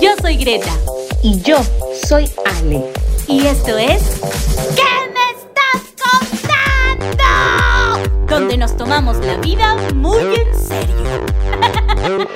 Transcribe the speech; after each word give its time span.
Yo 0.00 0.10
soy 0.20 0.36
Greta. 0.36 0.72
Y 1.22 1.40
yo 1.42 1.58
soy 2.06 2.30
Ale. 2.44 2.92
Y 3.28 3.46
esto 3.46 3.78
es. 3.78 4.02
¿Qué 4.74 4.82
me 5.14 5.30
estás 5.38 5.82
contando? 7.08 7.24
Donde 8.26 8.56
nos 8.56 8.76
tomamos 8.76 9.16
la 9.18 9.36
vida 9.36 9.76
muy 9.94 10.18
en 10.18 10.54
serio. 10.58 11.24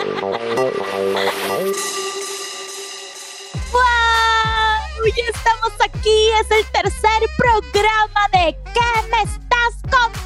¡Wow! 3.72 5.06
Ya 5.16 5.25
estamos 5.34 5.72
aquí. 5.84 6.30
Es 6.40 6.50
el 6.50 6.64
tercer 6.72 7.22
programa 7.36 8.29
de 8.32 8.56
¿Qué 8.72 8.90
me 9.11 9.22
estás 9.22 9.75
contando? 9.82 10.18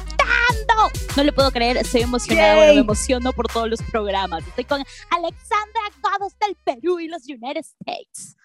No 1.15 1.23
le 1.23 1.31
puedo 1.31 1.51
creer, 1.51 1.77
estoy 1.77 2.01
emocionada, 2.01 2.55
bueno, 2.55 2.73
me 2.73 2.79
emociono 2.81 3.33
por 3.33 3.47
todos 3.47 3.69
los 3.69 3.81
programas. 3.83 4.45
Estoy 4.47 4.65
con 4.65 4.83
Alexandra 5.09 5.81
Godos 6.01 6.33
del 6.39 6.55
Perú 6.63 6.99
y 6.99 7.07
los 7.07 7.23
United 7.27 7.63
States. 7.79 8.35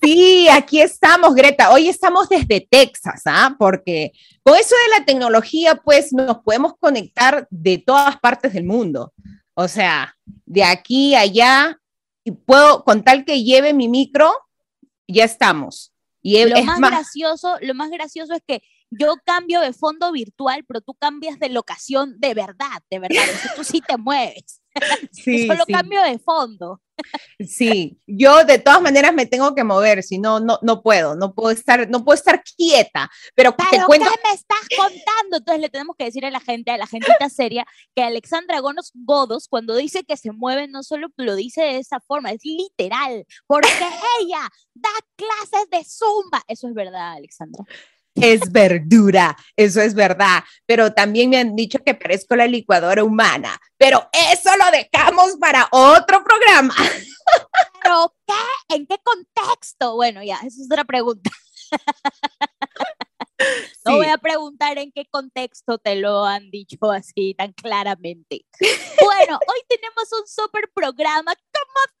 Sí, 0.00 0.48
aquí 0.48 0.80
estamos, 0.80 1.34
Greta. 1.34 1.70
Hoy 1.70 1.88
estamos 1.88 2.28
desde 2.28 2.60
Texas, 2.60 3.22
¿ah? 3.26 3.56
Porque 3.58 4.12
con 4.42 4.56
eso 4.56 4.74
de 4.86 4.98
la 4.98 5.04
tecnología, 5.04 5.76
pues 5.76 6.12
nos 6.12 6.38
podemos 6.38 6.74
conectar 6.78 7.46
de 7.50 7.78
todas 7.78 8.18
partes 8.18 8.52
del 8.52 8.64
mundo. 8.64 9.12
O 9.54 9.66
sea, 9.66 10.16
de 10.46 10.62
aquí 10.62 11.14
a 11.14 11.20
allá, 11.20 11.80
y 12.24 12.30
puedo, 12.30 12.84
con 12.84 13.02
tal 13.02 13.24
que 13.24 13.42
lleve 13.42 13.74
mi 13.74 13.88
micro, 13.88 14.32
ya 15.06 15.24
estamos. 15.24 15.92
Y 16.22 16.44
lo 16.44 16.62
más 16.62 16.78
gracioso, 16.78 17.56
lo 17.60 17.74
más 17.74 17.90
gracioso 17.90 18.34
es 18.34 18.42
que 18.46 18.62
yo 18.90 19.16
cambio 19.24 19.60
de 19.60 19.72
fondo 19.72 20.12
virtual, 20.12 20.64
pero 20.66 20.80
tú 20.80 20.94
cambias 20.94 21.38
de 21.38 21.48
locación 21.48 22.18
de 22.18 22.34
verdad, 22.34 22.82
de 22.90 22.98
verdad. 22.98 23.24
tú 23.56 23.64
sí 23.64 23.80
te 23.86 23.96
mueves. 23.96 24.62
Sí, 25.10 25.46
Solo 25.48 25.64
cambio 25.66 26.02
de 26.02 26.18
fondo. 26.18 26.80
Sí, 27.40 27.98
yo 28.06 28.44
de 28.44 28.58
todas 28.58 28.80
maneras 28.80 29.14
me 29.14 29.26
tengo 29.26 29.54
que 29.54 29.64
mover, 29.64 30.02
si 30.02 30.18
no, 30.18 30.40
no, 30.40 30.58
no 30.62 30.82
puedo, 30.82 31.16
no 31.16 31.34
puedo 31.34 31.50
estar, 31.50 31.88
no 31.88 32.04
puedo 32.04 32.14
estar 32.14 32.42
quieta. 32.42 33.10
Pero, 33.34 33.54
te 33.54 33.84
cuento... 33.84 34.08
¿qué 34.10 34.20
me 34.28 34.34
estás 34.34 34.68
contando? 34.76 35.38
Entonces 35.38 35.60
le 35.60 35.68
tenemos 35.68 35.96
que 35.96 36.04
decir 36.04 36.24
a 36.26 36.30
la 36.30 36.40
gente, 36.40 36.70
a 36.70 36.76
la 36.76 36.86
gentita 36.86 37.28
seria, 37.28 37.66
que 37.94 38.02
Alexandra 38.02 38.60
Gonos 38.60 38.92
Godos, 38.94 39.48
cuando 39.48 39.76
dice 39.76 40.04
que 40.04 40.16
se 40.16 40.32
mueve, 40.32 40.68
no 40.68 40.82
solo 40.82 41.08
lo 41.16 41.34
dice 41.34 41.62
de 41.62 41.78
esa 41.78 42.00
forma, 42.00 42.30
es 42.30 42.44
literal, 42.44 43.26
porque 43.46 43.68
ella 44.20 44.48
da 44.74 44.90
clases 45.16 45.70
de 45.70 45.84
zumba. 45.84 46.42
Eso 46.46 46.68
es 46.68 46.74
verdad, 46.74 47.14
Alexandra 47.14 47.64
es 48.20 48.52
verdura, 48.52 49.36
eso 49.56 49.80
es 49.80 49.94
verdad, 49.94 50.42
pero 50.66 50.92
también 50.92 51.30
me 51.30 51.38
han 51.38 51.56
dicho 51.56 51.78
que 51.84 51.94
parezco 51.94 52.36
la 52.36 52.46
licuadora 52.46 53.04
humana, 53.04 53.60
pero 53.76 54.08
eso 54.12 54.50
lo 54.56 54.70
dejamos 54.70 55.36
para 55.40 55.68
otro 55.70 56.22
programa. 56.24 56.74
¿Pero 57.82 58.14
qué? 58.26 58.74
¿En 58.76 58.86
qué 58.86 58.96
contexto? 59.02 59.94
Bueno, 59.96 60.22
ya, 60.22 60.36
esa 60.36 60.46
es 60.46 60.68
otra 60.70 60.84
pregunta. 60.84 61.30
No 63.84 63.96
voy 63.96 64.08
a 64.08 64.18
preguntar 64.18 64.78
en 64.78 64.90
qué 64.92 65.06
contexto 65.06 65.78
te 65.78 65.94
lo 65.96 66.24
han 66.24 66.50
dicho 66.50 66.90
así 66.90 67.34
tan 67.34 67.52
claramente. 67.52 68.44
Bueno, 69.00 69.38
hoy 69.46 69.60
tenemos 69.68 70.08
un 70.20 70.26
super 70.26 70.68
programa 70.74 71.34
como 71.34 71.97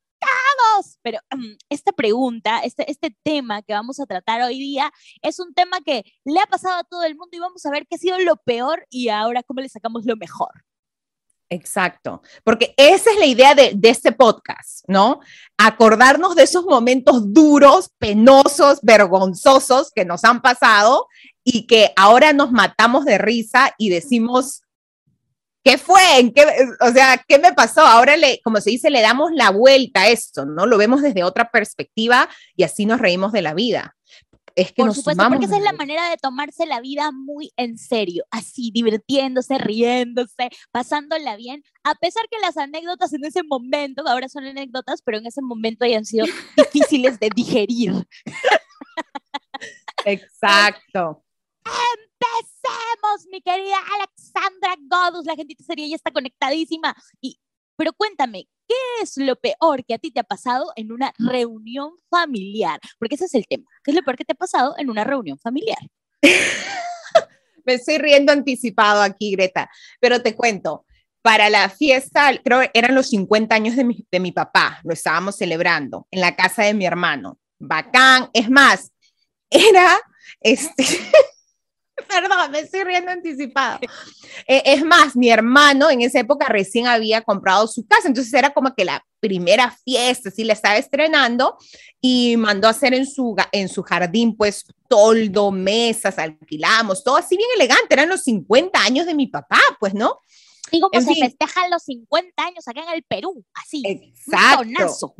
pero 1.02 1.18
mm, 1.36 1.56
esta 1.68 1.92
pregunta, 1.92 2.60
este, 2.60 2.90
este 2.90 3.16
tema 3.22 3.62
que 3.62 3.72
vamos 3.72 4.00
a 4.00 4.06
tratar 4.06 4.42
hoy 4.42 4.58
día, 4.58 4.92
es 5.22 5.38
un 5.38 5.54
tema 5.54 5.80
que 5.80 6.04
le 6.24 6.40
ha 6.40 6.46
pasado 6.46 6.78
a 6.78 6.84
todo 6.84 7.04
el 7.04 7.16
mundo 7.16 7.36
y 7.36 7.40
vamos 7.40 7.64
a 7.66 7.70
ver 7.70 7.86
qué 7.86 7.96
ha 7.96 7.98
sido 7.98 8.18
lo 8.18 8.36
peor 8.36 8.86
y 8.90 9.08
ahora 9.08 9.42
cómo 9.42 9.60
le 9.60 9.68
sacamos 9.68 10.04
lo 10.04 10.16
mejor. 10.16 10.50
Exacto, 11.50 12.20
porque 12.44 12.74
esa 12.76 13.10
es 13.10 13.18
la 13.18 13.24
idea 13.24 13.54
de, 13.54 13.72
de, 13.74 13.88
este 13.88 14.12
podcast, 14.12 14.84
¿no? 14.86 15.20
Acordarnos 15.56 16.36
de 16.36 16.42
esos 16.42 16.66
momentos 16.66 17.32
duros, 17.32 17.90
penosos, 17.98 18.80
vergonzosos 18.82 19.90
que 19.90 20.04
nos 20.04 20.24
han 20.24 20.42
pasado 20.42 21.06
y 21.42 21.66
que 21.66 21.94
ahora 21.96 22.34
nos 22.34 22.52
matamos 22.52 23.06
de 23.06 23.16
risa 23.16 23.74
y 23.78 23.88
decimos, 23.88 24.62
¿Qué 25.68 25.76
fue? 25.76 26.00
¿En 26.18 26.32
qué, 26.32 26.46
o 26.80 26.92
sea, 26.92 27.22
¿qué 27.28 27.38
me 27.38 27.52
pasó? 27.52 27.82
Ahora, 27.82 28.16
le, 28.16 28.40
como 28.42 28.58
se 28.58 28.70
dice, 28.70 28.88
le 28.88 29.02
damos 29.02 29.32
la 29.34 29.50
vuelta 29.50 30.02
a 30.02 30.08
esto, 30.08 30.46
¿no? 30.46 30.64
Lo 30.64 30.78
vemos 30.78 31.02
desde 31.02 31.24
otra 31.24 31.50
perspectiva 31.50 32.26
y 32.56 32.62
así 32.62 32.86
nos 32.86 32.98
reímos 33.00 33.32
de 33.32 33.42
la 33.42 33.52
vida. 33.52 33.94
Es 34.54 34.72
que 34.72 34.82
Por 34.82 34.94
supuesto, 34.94 35.22
porque 35.28 35.44
esa 35.44 35.58
es 35.58 35.62
la 35.62 35.74
manera 35.74 36.08
de 36.08 36.16
tomarse 36.16 36.64
la 36.64 36.80
vida 36.80 37.12
muy 37.12 37.52
en 37.58 37.76
serio, 37.76 38.24
así, 38.30 38.70
divirtiéndose, 38.72 39.58
riéndose, 39.58 40.48
pasándola 40.70 41.36
bien, 41.36 41.62
a 41.84 41.94
pesar 41.96 42.24
que 42.30 42.38
las 42.38 42.56
anécdotas 42.56 43.12
en 43.12 43.26
ese 43.26 43.42
momento, 43.42 44.02
ahora 44.08 44.30
son 44.30 44.46
anécdotas, 44.46 45.02
pero 45.02 45.18
en 45.18 45.26
ese 45.26 45.42
momento 45.42 45.84
hayan 45.84 46.06
sido 46.06 46.24
difíciles 46.56 47.20
de 47.20 47.28
digerir. 47.36 47.92
Exacto. 50.06 51.22
Empecemos, 51.62 53.26
mi 53.30 53.42
querida 53.42 53.76
Alexandra 54.38 54.76
Godus. 54.88 55.26
La 55.26 55.34
gente 55.34 55.54
sería 55.64 55.86
ya 55.88 55.96
está 55.96 56.10
conectadísima. 56.10 56.94
Y, 57.20 57.38
pero 57.76 57.92
cuéntame, 57.92 58.48
¿qué 58.66 58.74
es 59.02 59.16
lo 59.16 59.36
peor 59.36 59.84
que 59.84 59.94
a 59.94 59.98
ti 59.98 60.10
te 60.10 60.20
ha 60.20 60.24
pasado 60.24 60.72
en 60.76 60.92
una 60.92 61.12
reunión 61.18 61.92
familiar? 62.10 62.80
Porque 62.98 63.14
ese 63.16 63.26
es 63.26 63.34
el 63.34 63.46
tema. 63.46 63.64
¿Qué 63.82 63.90
es 63.90 63.96
lo 63.96 64.02
peor 64.02 64.16
que 64.16 64.24
te 64.24 64.32
ha 64.32 64.36
pasado 64.36 64.74
en 64.78 64.90
una 64.90 65.04
reunión 65.04 65.38
familiar? 65.38 65.78
Me 67.64 67.74
estoy 67.74 67.98
riendo 67.98 68.32
anticipado 68.32 69.02
aquí, 69.02 69.32
Greta, 69.32 69.70
pero 70.00 70.22
te 70.22 70.34
cuento. 70.34 70.84
Para 71.20 71.50
la 71.50 71.68
fiesta, 71.68 72.30
creo 72.42 72.60
que 72.60 72.70
eran 72.72 72.94
los 72.94 73.10
50 73.10 73.54
años 73.54 73.76
de 73.76 73.84
mi, 73.84 74.06
de 74.10 74.20
mi 74.20 74.32
papá, 74.32 74.80
lo 74.84 74.94
estábamos 74.94 75.36
celebrando 75.36 76.06
en 76.10 76.20
la 76.20 76.34
casa 76.36 76.62
de 76.62 76.72
mi 76.72 76.86
hermano. 76.86 77.38
Bacán, 77.58 78.30
es 78.32 78.48
más, 78.48 78.92
era 79.50 79.98
este 80.40 80.84
Perdón, 82.08 82.50
me 82.50 82.60
estoy 82.60 82.84
riendo 82.84 83.10
anticipado. 83.10 83.80
Eh, 84.46 84.62
es 84.64 84.84
más, 84.84 85.16
mi 85.16 85.30
hermano 85.30 85.90
en 85.90 86.02
esa 86.02 86.20
época 86.20 86.46
recién 86.46 86.86
había 86.86 87.22
comprado 87.22 87.66
su 87.66 87.86
casa, 87.86 88.08
entonces 88.08 88.32
era 88.32 88.50
como 88.50 88.74
que 88.74 88.84
la 88.84 89.04
primera 89.20 89.76
fiesta, 89.84 90.30
sí, 90.30 90.44
la 90.44 90.52
estaba 90.52 90.76
estrenando 90.76 91.56
y 92.00 92.36
mandó 92.36 92.68
a 92.68 92.70
hacer 92.70 92.94
en 92.94 93.06
su, 93.06 93.34
en 93.52 93.68
su 93.68 93.82
jardín, 93.82 94.36
pues, 94.36 94.64
toldo, 94.88 95.50
mesas, 95.50 96.18
alquilamos, 96.18 97.02
todo 97.02 97.16
así 97.16 97.36
bien 97.36 97.50
elegante, 97.56 97.86
eran 97.90 98.08
los 98.08 98.22
50 98.22 98.80
años 98.80 99.06
de 99.06 99.14
mi 99.14 99.26
papá, 99.26 99.60
pues, 99.80 99.94
¿no? 99.94 100.20
Digo, 100.70 100.90
pues 100.90 101.06
se 101.06 101.14
festejan 101.14 101.70
los 101.70 101.82
50 101.84 102.44
años 102.44 102.68
acá 102.68 102.82
en 102.82 102.90
el 102.90 103.02
Perú, 103.02 103.44
así. 103.54 103.82
Exacto. 103.86 104.62
Un 104.62 104.74
tonazo 104.74 105.14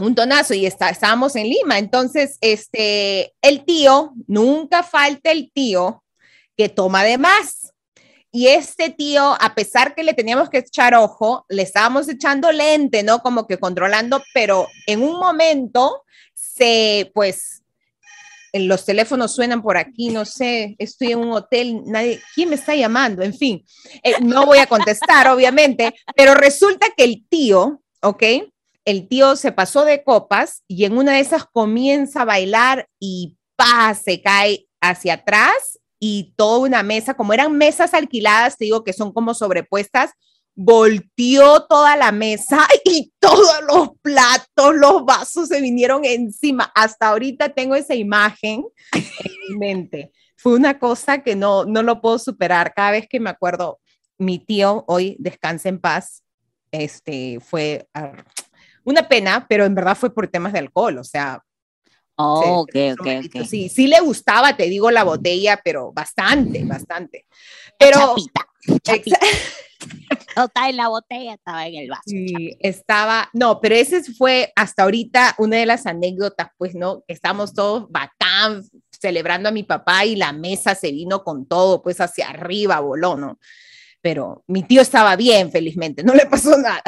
un 0.00 0.14
tonazo 0.14 0.54
y 0.54 0.66
está, 0.66 0.88
estábamos 0.88 1.36
en 1.36 1.48
Lima. 1.48 1.78
Entonces, 1.78 2.38
este, 2.40 3.34
el 3.42 3.64
tío, 3.64 4.14
nunca 4.26 4.82
falta 4.82 5.30
el 5.30 5.52
tío 5.52 6.02
que 6.56 6.68
toma 6.68 7.04
de 7.04 7.18
más. 7.18 7.72
Y 8.32 8.48
este 8.48 8.90
tío, 8.90 9.34
a 9.40 9.54
pesar 9.54 9.94
que 9.94 10.04
le 10.04 10.12
teníamos 10.12 10.50
que 10.50 10.58
echar 10.58 10.94
ojo, 10.94 11.46
le 11.48 11.62
estábamos 11.62 12.08
echando 12.08 12.52
lente, 12.52 13.02
¿no? 13.02 13.20
Como 13.20 13.46
que 13.46 13.58
controlando, 13.58 14.22
pero 14.34 14.68
en 14.86 15.02
un 15.02 15.18
momento 15.18 16.04
se, 16.34 17.10
pues, 17.14 17.62
los 18.52 18.84
teléfonos 18.84 19.34
suenan 19.34 19.62
por 19.62 19.76
aquí, 19.76 20.10
no 20.10 20.24
sé, 20.24 20.76
estoy 20.78 21.12
en 21.12 21.20
un 21.20 21.32
hotel, 21.32 21.82
nadie, 21.86 22.20
¿quién 22.34 22.50
me 22.50 22.54
está 22.56 22.74
llamando? 22.74 23.22
En 23.22 23.34
fin, 23.34 23.64
eh, 24.02 24.14
no 24.20 24.46
voy 24.46 24.58
a 24.58 24.66
contestar, 24.66 25.28
obviamente, 25.30 25.94
pero 26.14 26.34
resulta 26.34 26.88
que 26.96 27.04
el 27.04 27.26
tío, 27.28 27.82
¿ok? 28.02 28.22
El 28.84 29.08
tío 29.08 29.36
se 29.36 29.52
pasó 29.52 29.84
de 29.84 30.04
copas 30.04 30.62
y 30.68 30.84
en 30.84 30.96
una 30.96 31.12
de 31.12 31.20
esas 31.20 31.44
comienza 31.44 32.22
a 32.22 32.26
bailar 32.26 32.88
y 33.00 33.36
pa, 33.56 33.94
se 33.94 34.22
cae 34.22 34.68
hacia 34.80 35.14
atrás 35.14 35.78
y 35.98 36.34
toda 36.36 36.58
una 36.58 36.82
mesa, 36.82 37.14
como 37.14 37.32
eran 37.32 37.56
mesas 37.56 37.94
alquiladas, 37.94 38.56
te 38.56 38.66
digo 38.66 38.84
que 38.84 38.92
son 38.92 39.12
como 39.12 39.34
sobrepuestas, 39.34 40.10
volteó 40.54 41.66
toda 41.66 41.96
la 41.96 42.12
mesa 42.12 42.66
y 42.84 43.12
todos 43.18 43.60
los 43.68 43.90
platos, 44.02 44.74
los 44.74 45.04
vasos 45.04 45.48
se 45.48 45.60
vinieron 45.60 46.04
encima. 46.04 46.72
Hasta 46.74 47.08
ahorita 47.08 47.50
tengo 47.50 47.74
esa 47.74 47.94
imagen 47.94 48.64
en 48.92 49.32
mi 49.48 49.56
mente. 49.56 50.12
Fue 50.36 50.54
una 50.54 50.78
cosa 50.78 51.22
que 51.22 51.36
no, 51.36 51.64
no 51.64 51.82
lo 51.82 52.00
puedo 52.00 52.18
superar. 52.18 52.72
Cada 52.74 52.92
vez 52.92 53.06
que 53.08 53.20
me 53.20 53.30
acuerdo, 53.30 53.80
mi 54.18 54.38
tío 54.38 54.84
hoy 54.88 55.16
descansa 55.18 55.68
en 55.68 55.78
paz, 55.78 56.22
este, 56.70 57.38
fue 57.40 57.86
ah, 57.94 58.12
una 58.84 59.08
pena, 59.08 59.46
pero 59.48 59.64
en 59.64 59.74
verdad 59.74 59.96
fue 59.96 60.14
por 60.14 60.28
temas 60.28 60.52
de 60.52 60.60
alcohol, 60.60 60.98
o 60.98 61.04
sea, 61.04 61.42
Oh, 62.16 62.62
ok, 62.62 62.74
ok, 62.98 63.06
ok. 63.26 63.46
Sí, 63.46 63.68
sí 63.68 63.86
le 63.86 64.00
gustaba, 64.00 64.56
te 64.56 64.64
digo, 64.64 64.90
la 64.90 65.04
botella, 65.04 65.60
pero 65.62 65.92
bastante, 65.92 66.64
bastante. 66.64 67.26
Pero. 67.78 68.16
Chapita, 68.82 69.18
no 70.36 70.44
estaba 70.46 70.68
en 70.68 70.76
la 70.76 70.88
botella, 70.88 71.34
estaba 71.34 71.66
en 71.66 71.74
el 71.74 71.90
vaso. 71.90 72.02
Sí, 72.06 72.56
estaba, 72.60 73.28
no, 73.32 73.60
pero 73.60 73.74
ese 73.74 74.02
fue 74.02 74.52
hasta 74.56 74.84
ahorita 74.84 75.34
una 75.38 75.58
de 75.58 75.66
las 75.66 75.86
anécdotas, 75.86 76.48
pues, 76.56 76.74
¿no? 76.74 77.04
Estamos 77.06 77.52
todos 77.52 77.90
bacán, 77.90 78.62
celebrando 78.90 79.48
a 79.48 79.52
mi 79.52 79.62
papá 79.62 80.04
y 80.04 80.16
la 80.16 80.32
mesa 80.32 80.74
se 80.74 80.90
vino 80.92 81.22
con 81.22 81.46
todo, 81.46 81.82
pues, 81.82 82.00
hacia 82.00 82.28
arriba, 82.28 82.80
voló, 82.80 83.16
¿no? 83.16 83.38
Pero 84.00 84.42
mi 84.46 84.62
tío 84.62 84.82
estaba 84.82 85.16
bien, 85.16 85.50
felizmente, 85.50 86.02
no 86.02 86.14
le 86.14 86.26
pasó 86.26 86.56
nada. 86.56 86.82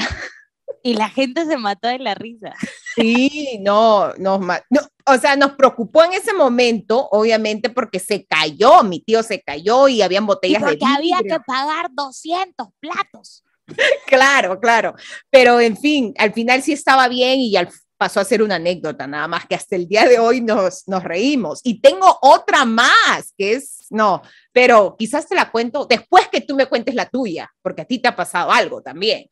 Y 0.83 0.95
la 0.95 1.09
gente 1.09 1.45
se 1.47 1.57
mató 1.57 1.89
de 1.89 1.99
la 1.99 2.15
risa. 2.15 2.55
Sí, 2.95 3.59
no, 3.61 4.15
no, 4.15 4.39
no, 4.39 4.81
o 5.09 5.19
sea, 5.19 5.37
nos 5.37 5.53
preocupó 5.53 6.05
en 6.05 6.13
ese 6.13 6.33
momento, 6.33 7.09
obviamente, 7.11 7.71
porque 7.71 7.99
se 7.99 8.25
cayó, 8.27 8.83
mi 8.83 9.01
tío 9.01 9.23
se 9.23 9.41
cayó 9.41 9.89
y 9.89 10.03
habían 10.03 10.27
botellas 10.27 10.63
de 10.63 10.73
vidrio. 10.73 10.89
había 10.97 11.19
que 11.19 11.41
pagar 11.47 11.91
200 11.93 12.69
platos. 12.81 13.45
claro, 14.07 14.59
claro, 14.61 14.95
pero 15.31 15.61
en 15.61 15.77
fin, 15.77 16.15
al 16.19 16.33
final 16.33 16.63
sí 16.63 16.73
estaba 16.73 17.09
bien 17.09 17.41
y 17.41 17.57
al 17.57 17.69
pasó 17.99 18.21
a 18.21 18.25
ser 18.25 18.43
una 18.43 18.55
anécdota, 18.55 19.07
nada 19.07 19.27
más 19.27 19.47
que 19.47 19.57
hasta 19.57 19.75
el 19.75 19.89
día 19.89 20.07
de 20.07 20.21
hoy 20.21 20.41
nos, 20.41 20.87
nos 20.87 21.03
reímos. 21.03 21.61
Y 21.65 21.81
tengo 21.81 22.19
otra 22.23 22.65
más, 22.65 23.35
que 23.37 23.55
es, 23.55 23.87
no, 23.91 24.23
pero 24.53 24.95
quizás 24.97 25.27
te 25.27 25.35
la 25.35 25.51
cuento 25.51 25.85
después 25.85 26.29
que 26.29 26.41
tú 26.41 26.55
me 26.55 26.67
cuentes 26.67 26.95
la 26.95 27.07
tuya, 27.07 27.51
porque 27.61 27.83
a 27.83 27.85
ti 27.85 27.99
te 27.99 28.09
ha 28.09 28.17
pasado 28.17 28.53
algo 28.53 28.81
también. 28.81 29.29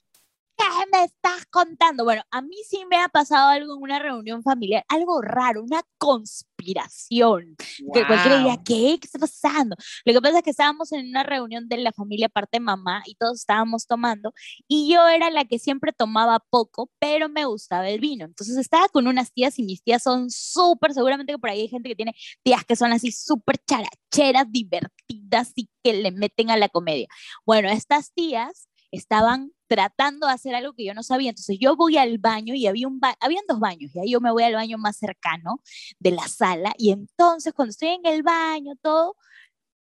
¿Qué 0.57 0.65
me 0.91 1.05
estás 1.05 1.45
contando? 1.51 2.05
Bueno, 2.05 2.23
a 2.31 2.41
mí 2.41 2.57
sí 2.69 2.85
me 2.89 2.97
ha 2.97 3.09
pasado 3.09 3.51
algo 3.51 3.75
en 3.75 3.83
una 3.83 3.99
reunión 3.99 4.43
familiar, 4.43 4.85
algo 4.89 5.21
raro, 5.21 5.63
una 5.63 5.83
conspiración. 5.99 7.57
Que 7.93 8.07
cualquiera 8.07 8.39
diría, 8.39 8.57
¿qué? 8.65 8.99
¿Qué 8.99 9.07
está 9.07 9.19
pasando? 9.19 9.77
Lo 10.05 10.13
que 10.15 10.21
pasa 10.23 10.39
es 10.39 10.45
que 10.45 10.51
estábamos 10.51 10.93
en 10.93 11.09
una 11.09 11.23
reunión 11.25 11.69
de 11.69 11.77
la 11.77 11.93
familia 11.93 12.29
parte 12.29 12.59
mamá 12.61 13.03
y 13.07 13.17
todos 13.17 13.41
estábamos 13.41 13.87
tomando 13.87 14.33
y 14.67 14.93
yo 14.93 15.07
era 15.09 15.31
la 15.31 15.45
que 15.45 15.59
siempre 15.59 15.93
tomaba 15.93 16.41
poco, 16.51 16.91
pero 16.99 17.29
me 17.29 17.45
gustaba 17.45 17.89
el 17.89 18.01
vino. 18.01 18.25
Entonces 18.25 18.57
estaba 18.57 18.89
con 18.89 19.07
unas 19.07 19.33
tías 19.33 19.59
y 19.59 19.63
mis 19.63 19.83
tías 19.83 20.03
son 20.03 20.31
súper, 20.31 20.95
seguramente 20.95 21.33
que 21.33 21.39
por 21.39 21.51
ahí 21.51 21.63
hay 21.63 21.69
gente 21.69 21.89
que 21.91 21.97
tiene 21.97 22.15
tías 22.43 22.65
que 22.65 22.77
son 22.77 22.93
así 22.93 23.13
súper 23.13 23.59
characheras, 23.59 24.51
divertidas 24.51 25.53
y 25.55 25.69
que 25.83 25.93
le 25.93 26.13
meten 26.13 26.51
a 26.51 26.57
la 26.57 26.69
comedia. 26.69 27.09
Bueno, 27.45 27.69
estas 27.69 28.13
tías 28.15 28.69
estaban 28.91 29.53
tratando 29.67 30.27
de 30.27 30.33
hacer 30.33 30.55
algo 30.55 30.73
que 30.73 30.85
yo 30.85 30.95
no 30.95 31.03
sabía. 31.03 31.31
Entonces 31.31 31.59
yo 31.61 31.77
voy 31.77 31.97
al 31.97 32.19
baño 32.19 32.55
y 32.55 32.67
había 32.67 32.89
un 32.89 33.01
habían 33.21 33.45
dos 33.49 33.61
baños 33.61 33.91
y 33.95 34.01
ahí 34.01 34.11
yo 34.11 34.21
me 34.21 34.31
voy 34.33 34.43
al 34.45 34.55
baño 34.55 34.79
más 34.79 34.97
cercano 34.97 35.61
de 35.99 36.13
la 36.13 36.27
sala 36.29 36.75
y 36.79 36.93
entonces 36.93 37.53
cuando 37.55 37.71
estoy 37.71 37.89
en 37.91 38.07
el 38.07 38.23
baño 38.23 38.75
todo 38.83 39.17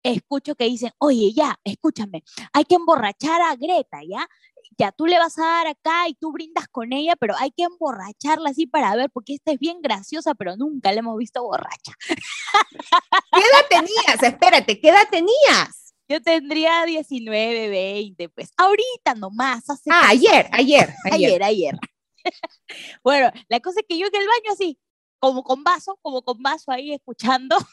escucho 0.03 0.55
que 0.55 0.65
dicen, 0.65 0.91
"Oye, 0.99 1.33
ya, 1.33 1.59
escúchame, 1.63 2.23
hay 2.53 2.65
que 2.65 2.75
emborrachar 2.75 3.41
a 3.41 3.55
Greta, 3.55 3.99
¿ya? 4.07 4.27
Ya 4.77 4.91
tú 4.91 5.05
le 5.07 5.17
vas 5.19 5.37
a 5.39 5.43
dar 5.45 5.67
acá 5.67 6.07
y 6.09 6.15
tú 6.15 6.31
brindas 6.31 6.67
con 6.69 6.93
ella, 6.93 7.15
pero 7.15 7.35
hay 7.37 7.51
que 7.51 7.63
emborracharla 7.63 8.49
así 8.51 8.67
para 8.67 8.95
ver, 8.95 9.09
porque 9.11 9.35
esta 9.35 9.51
es 9.51 9.59
bien 9.59 9.81
graciosa, 9.81 10.35
pero 10.35 10.57
nunca 10.57 10.91
la 10.91 10.99
hemos 10.99 11.17
visto 11.17 11.43
borracha. 11.43 11.93
¿Qué 13.31 13.39
edad 13.39 13.65
tenías? 13.69 14.23
Espérate, 14.23 14.79
¿qué 14.79 14.89
edad 14.89 15.07
tenías? 15.09 15.84
Yo 16.07 16.21
tendría 16.21 16.85
19, 16.85 17.69
20, 17.69 18.29
pues 18.29 18.51
ahorita 18.57 19.15
nomás. 19.15 19.69
Hace 19.69 19.89
ah, 19.91 20.09
ayer, 20.09 20.47
ayer, 20.51 20.93
ayer, 21.11 21.43
ayer. 21.43 21.75
bueno, 23.03 23.31
la 23.47 23.59
cosa 23.59 23.79
es 23.79 23.85
que 23.87 23.97
yo 23.97 24.07
en 24.07 24.15
el 24.15 24.27
baño 24.27 24.53
así, 24.53 24.77
como 25.19 25.43
con 25.43 25.63
vaso, 25.63 25.97
como 26.01 26.21
con 26.21 26.41
vaso 26.41 26.71
ahí 26.71 26.93
escuchando. 26.93 27.57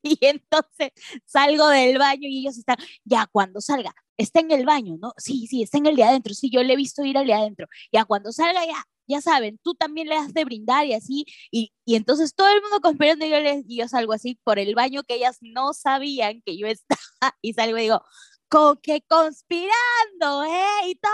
Y 0.00 0.16
entonces 0.20 0.92
salgo 1.24 1.66
del 1.68 1.98
baño 1.98 2.28
y 2.28 2.38
ellos 2.38 2.56
están, 2.56 2.76
ya 3.04 3.26
cuando 3.26 3.60
salga, 3.60 3.92
está 4.16 4.38
en 4.38 4.52
el 4.52 4.64
baño, 4.64 4.96
¿no? 5.00 5.12
Sí, 5.16 5.48
sí, 5.48 5.64
está 5.64 5.78
en 5.78 5.86
el 5.86 5.96
de 5.96 6.04
adentro, 6.04 6.34
sí, 6.34 6.50
yo 6.50 6.62
le 6.62 6.74
he 6.74 6.76
visto 6.76 7.04
ir 7.04 7.18
al 7.18 7.26
de 7.26 7.34
adentro. 7.34 7.66
Ya 7.92 8.04
cuando 8.04 8.30
salga, 8.30 8.64
ya, 8.64 8.84
ya 9.08 9.20
saben, 9.20 9.58
tú 9.62 9.74
también 9.74 10.08
le 10.08 10.16
has 10.16 10.32
de 10.34 10.44
brindar 10.44 10.86
y 10.86 10.94
así, 10.94 11.24
y, 11.50 11.72
y 11.84 11.96
entonces 11.96 12.34
todo 12.34 12.48
el 12.48 12.60
mundo 12.60 12.80
conspirando 12.80 13.24
y 13.24 13.30
yo, 13.30 13.40
les, 13.40 13.64
y 13.66 13.78
yo 13.78 13.88
salgo 13.88 14.12
así 14.12 14.38
por 14.44 14.58
el 14.58 14.74
baño 14.74 15.02
que 15.02 15.14
ellas 15.14 15.38
no 15.40 15.72
sabían 15.72 16.42
que 16.44 16.56
yo 16.56 16.66
estaba 16.66 17.00
y 17.42 17.54
salgo 17.54 17.78
y 17.78 17.82
digo, 17.82 18.02
con 18.48 18.76
que 18.78 19.02
conspirando, 19.02 20.44
¿eh? 20.44 20.88
Y 20.88 20.94
todo, 20.96 21.12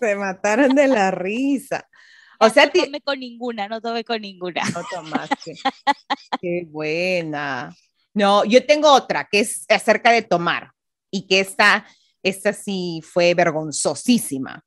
Se 0.00 0.16
mataron 0.16 0.74
de 0.74 0.88
la 0.88 1.10
risa. 1.10 1.86
O 2.38 2.48
sea, 2.48 2.66
no 2.66 2.72
tomé 2.72 3.00
con 3.02 3.20
ninguna, 3.20 3.68
no 3.68 3.80
tomé 3.82 4.02
con 4.02 4.22
ninguna. 4.22 4.62
No 4.70 4.82
tomaste. 4.90 5.58
Qué 6.40 6.66
buena. 6.66 7.74
No, 8.14 8.44
yo 8.44 8.64
tengo 8.64 8.90
otra 8.92 9.28
que 9.30 9.40
es 9.40 9.66
acerca 9.68 10.10
de 10.10 10.22
tomar 10.22 10.72
y 11.10 11.26
que 11.26 11.40
esta, 11.40 11.86
esta 12.22 12.52
sí 12.54 13.02
fue 13.04 13.34
vergonzosísima 13.34 14.64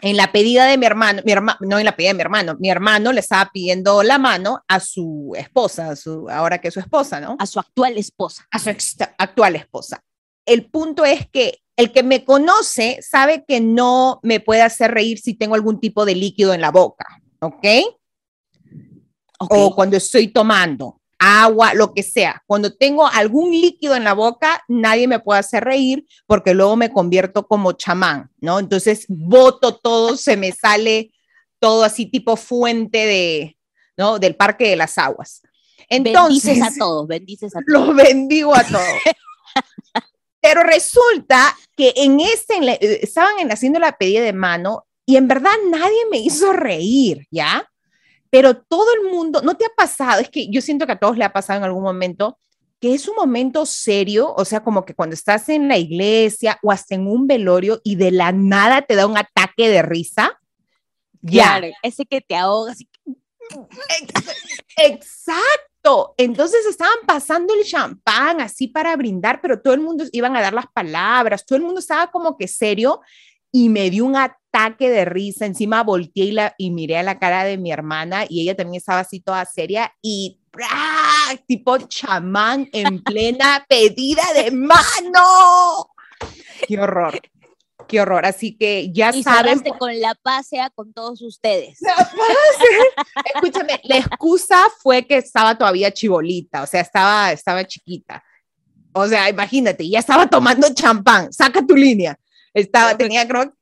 en 0.00 0.16
la 0.16 0.30
pedida 0.32 0.66
de 0.66 0.78
mi 0.78 0.86
hermano, 0.86 1.22
mi 1.24 1.32
hermano, 1.32 1.58
no 1.60 1.78
en 1.78 1.84
la 1.84 1.96
pedida 1.96 2.10
de 2.10 2.14
mi 2.14 2.20
hermano, 2.20 2.56
mi 2.58 2.70
hermano 2.70 3.12
le 3.12 3.20
estaba 3.20 3.50
pidiendo 3.52 4.02
la 4.02 4.18
mano 4.18 4.62
a 4.68 4.80
su 4.80 5.32
esposa, 5.36 5.90
a 5.90 5.96
su, 5.96 6.28
ahora 6.30 6.60
que 6.60 6.68
es 6.68 6.74
su 6.74 6.80
esposa, 6.80 7.20
¿no? 7.20 7.36
A 7.38 7.46
su 7.46 7.58
actual 7.58 7.96
esposa. 7.96 8.46
A 8.50 8.58
su 8.58 8.70
actual 8.70 9.56
esposa. 9.56 10.02
El 10.46 10.70
punto 10.70 11.04
es 11.04 11.28
que 11.28 11.60
el 11.76 11.92
que 11.92 12.02
me 12.02 12.24
conoce 12.24 13.00
sabe 13.02 13.44
que 13.46 13.60
no 13.60 14.20
me 14.22 14.40
puede 14.40 14.62
hacer 14.62 14.92
reír 14.92 15.18
si 15.18 15.34
tengo 15.34 15.54
algún 15.54 15.80
tipo 15.80 16.04
de 16.04 16.14
líquido 16.14 16.54
en 16.54 16.60
la 16.60 16.70
boca, 16.70 17.06
¿ok? 17.40 17.54
okay. 17.54 17.84
O 19.38 19.74
cuando 19.74 19.96
estoy 19.96 20.28
tomando 20.28 20.97
agua, 21.18 21.74
lo 21.74 21.92
que 21.92 22.02
sea. 22.02 22.42
Cuando 22.46 22.74
tengo 22.76 23.06
algún 23.06 23.50
líquido 23.50 23.94
en 23.96 24.04
la 24.04 24.14
boca, 24.14 24.62
nadie 24.68 25.08
me 25.08 25.18
puede 25.18 25.40
hacer 25.40 25.64
reír 25.64 26.06
porque 26.26 26.54
luego 26.54 26.76
me 26.76 26.92
convierto 26.92 27.46
como 27.46 27.72
chamán, 27.72 28.30
¿no? 28.40 28.58
Entonces, 28.58 29.04
voto 29.08 29.76
todo, 29.76 30.16
se 30.16 30.36
me 30.36 30.52
sale 30.52 31.12
todo 31.58 31.84
así 31.84 32.06
tipo 32.06 32.36
fuente 32.36 32.98
de, 32.98 33.56
¿no? 33.96 34.18
Del 34.18 34.36
Parque 34.36 34.68
de 34.68 34.76
las 34.76 34.96
Aguas. 34.98 35.42
Entonces, 35.88 36.44
bendices 36.44 36.62
a 36.62 36.78
todos, 36.78 37.06
bendices 37.06 37.56
a 37.56 37.60
todos. 37.66 37.86
Los 37.88 37.96
bendigo 37.96 38.54
a 38.54 38.64
todos. 38.64 38.84
Pero 40.40 40.62
resulta 40.62 41.56
que 41.76 41.92
en 41.96 42.20
este, 42.20 43.02
estaban 43.02 43.50
haciendo 43.50 43.80
la 43.80 43.98
pedida 43.98 44.22
de 44.22 44.32
mano 44.32 44.86
y 45.04 45.16
en 45.16 45.26
verdad 45.26 45.52
nadie 45.70 45.98
me 46.10 46.18
hizo 46.18 46.52
reír, 46.52 47.26
¿ya? 47.30 47.68
Pero 48.30 48.56
todo 48.56 48.86
el 48.94 49.10
mundo, 49.10 49.42
¿no 49.42 49.56
te 49.56 49.64
ha 49.64 49.70
pasado? 49.76 50.20
Es 50.20 50.28
que 50.28 50.48
yo 50.50 50.60
siento 50.60 50.86
que 50.86 50.92
a 50.92 50.98
todos 50.98 51.16
le 51.16 51.24
ha 51.24 51.32
pasado 51.32 51.58
en 51.58 51.64
algún 51.64 51.82
momento 51.82 52.38
que 52.80 52.94
es 52.94 53.08
un 53.08 53.16
momento 53.16 53.66
serio, 53.66 54.32
o 54.36 54.44
sea, 54.44 54.62
como 54.62 54.84
que 54.84 54.94
cuando 54.94 55.14
estás 55.14 55.48
en 55.48 55.66
la 55.66 55.78
iglesia 55.78 56.58
o 56.62 56.70
hasta 56.70 56.94
en 56.94 57.08
un 57.08 57.26
velorio 57.26 57.80
y 57.82 57.96
de 57.96 58.12
la 58.12 58.30
nada 58.30 58.82
te 58.82 58.94
da 58.94 59.06
un 59.06 59.18
ataque 59.18 59.68
de 59.68 59.82
risa. 59.82 60.38
Ya. 61.20 61.60
ese 61.82 62.06
que 62.06 62.20
te 62.20 62.36
ahoga. 62.36 62.74
Exacto. 64.76 66.14
Entonces 66.16 66.66
estaban 66.66 66.98
pasando 67.06 67.54
el 67.54 67.64
champán 67.64 68.40
así 68.40 68.68
para 68.68 68.94
brindar, 68.94 69.40
pero 69.40 69.60
todo 69.60 69.74
el 69.74 69.80
mundo 69.80 70.04
iban 70.12 70.36
a 70.36 70.40
dar 70.40 70.52
las 70.52 70.66
palabras, 70.68 71.44
todo 71.44 71.56
el 71.56 71.64
mundo 71.64 71.80
estaba 71.80 72.10
como 72.10 72.36
que 72.36 72.46
serio 72.46 73.00
y 73.52 73.68
me 73.68 73.90
dio 73.90 74.04
un 74.04 74.16
ataque 74.16 74.90
de 74.90 75.04
risa. 75.04 75.46
Encima 75.46 75.82
volteé 75.82 76.24
y, 76.24 76.32
la, 76.32 76.54
y 76.58 76.70
miré 76.70 76.98
a 76.98 77.02
la 77.02 77.18
cara 77.18 77.44
de 77.44 77.58
mi 77.58 77.72
hermana 77.72 78.24
y 78.28 78.42
ella 78.42 78.56
también 78.56 78.78
estaba 78.78 79.00
así 79.00 79.20
toda 79.20 79.44
seria 79.44 79.92
y 80.02 80.38
tipo 81.46 81.78
chamán 81.78 82.68
en 82.72 83.02
plena 83.04 83.64
pedida 83.68 84.22
de 84.34 84.50
mano. 84.50 85.90
Qué 86.66 86.78
horror. 86.78 87.20
Qué 87.86 88.00
horror. 88.00 88.26
Así 88.26 88.56
que 88.56 88.90
ya 88.92 89.10
y 89.14 89.22
saben. 89.22 89.60
con 89.78 89.98
la 89.98 90.14
paz 90.14 90.48
sea 90.48 90.70
con 90.70 90.92
todos 90.92 91.22
ustedes. 91.22 91.78
Escúchame, 93.34 93.80
la 93.84 93.98
excusa 93.98 94.66
fue 94.82 95.06
que 95.06 95.16
estaba 95.16 95.56
todavía 95.56 95.90
chibolita, 95.90 96.62
o 96.62 96.66
sea, 96.66 96.82
estaba, 96.82 97.32
estaba 97.32 97.64
chiquita. 97.64 98.22
O 98.92 99.06
sea, 99.06 99.28
imagínate, 99.28 99.88
ya 99.88 100.00
estaba 100.00 100.26
tomando 100.26 100.68
champán. 100.74 101.32
Saca 101.32 101.64
tu 101.64 101.74
línea. 101.76 102.18
Estaba, 102.58 102.96
tenía 102.96 103.26
creo 103.26 103.54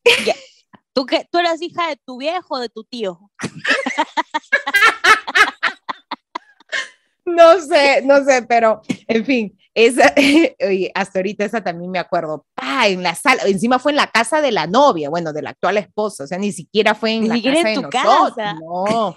¿Tú, 0.92 1.04
que, 1.04 1.26
¿Tú 1.30 1.38
eras 1.38 1.60
hija 1.60 1.88
de 1.88 1.96
tu 1.96 2.16
viejo 2.16 2.54
o 2.54 2.58
de 2.58 2.70
tu 2.70 2.84
tío? 2.84 3.30
no 7.26 7.60
sé, 7.60 8.00
no 8.02 8.24
sé, 8.24 8.42
pero 8.48 8.80
en 9.06 9.26
fin, 9.26 9.58
esa, 9.74 10.14
oye, 10.66 10.90
hasta 10.94 11.18
ahorita 11.18 11.44
esa 11.44 11.62
también 11.62 11.90
me 11.90 11.98
acuerdo. 11.98 12.46
Ah, 12.56 12.88
en 12.88 13.02
la 13.02 13.14
sala, 13.14 13.42
encima 13.44 13.78
fue 13.78 13.92
en 13.92 13.96
la 13.96 14.06
casa 14.06 14.40
de 14.40 14.52
la 14.52 14.66
novia, 14.66 15.10
bueno, 15.10 15.34
de 15.34 15.42
la 15.42 15.50
actual 15.50 15.76
esposa, 15.76 16.24
o 16.24 16.26
sea, 16.26 16.38
ni 16.38 16.50
siquiera 16.50 16.94
fue 16.94 17.12
en 17.12 17.28
la 17.28 17.42
casa 17.42 17.68
de 17.68 17.74
tu 17.74 17.90
Casa. 17.90 18.54
No, 18.54 19.14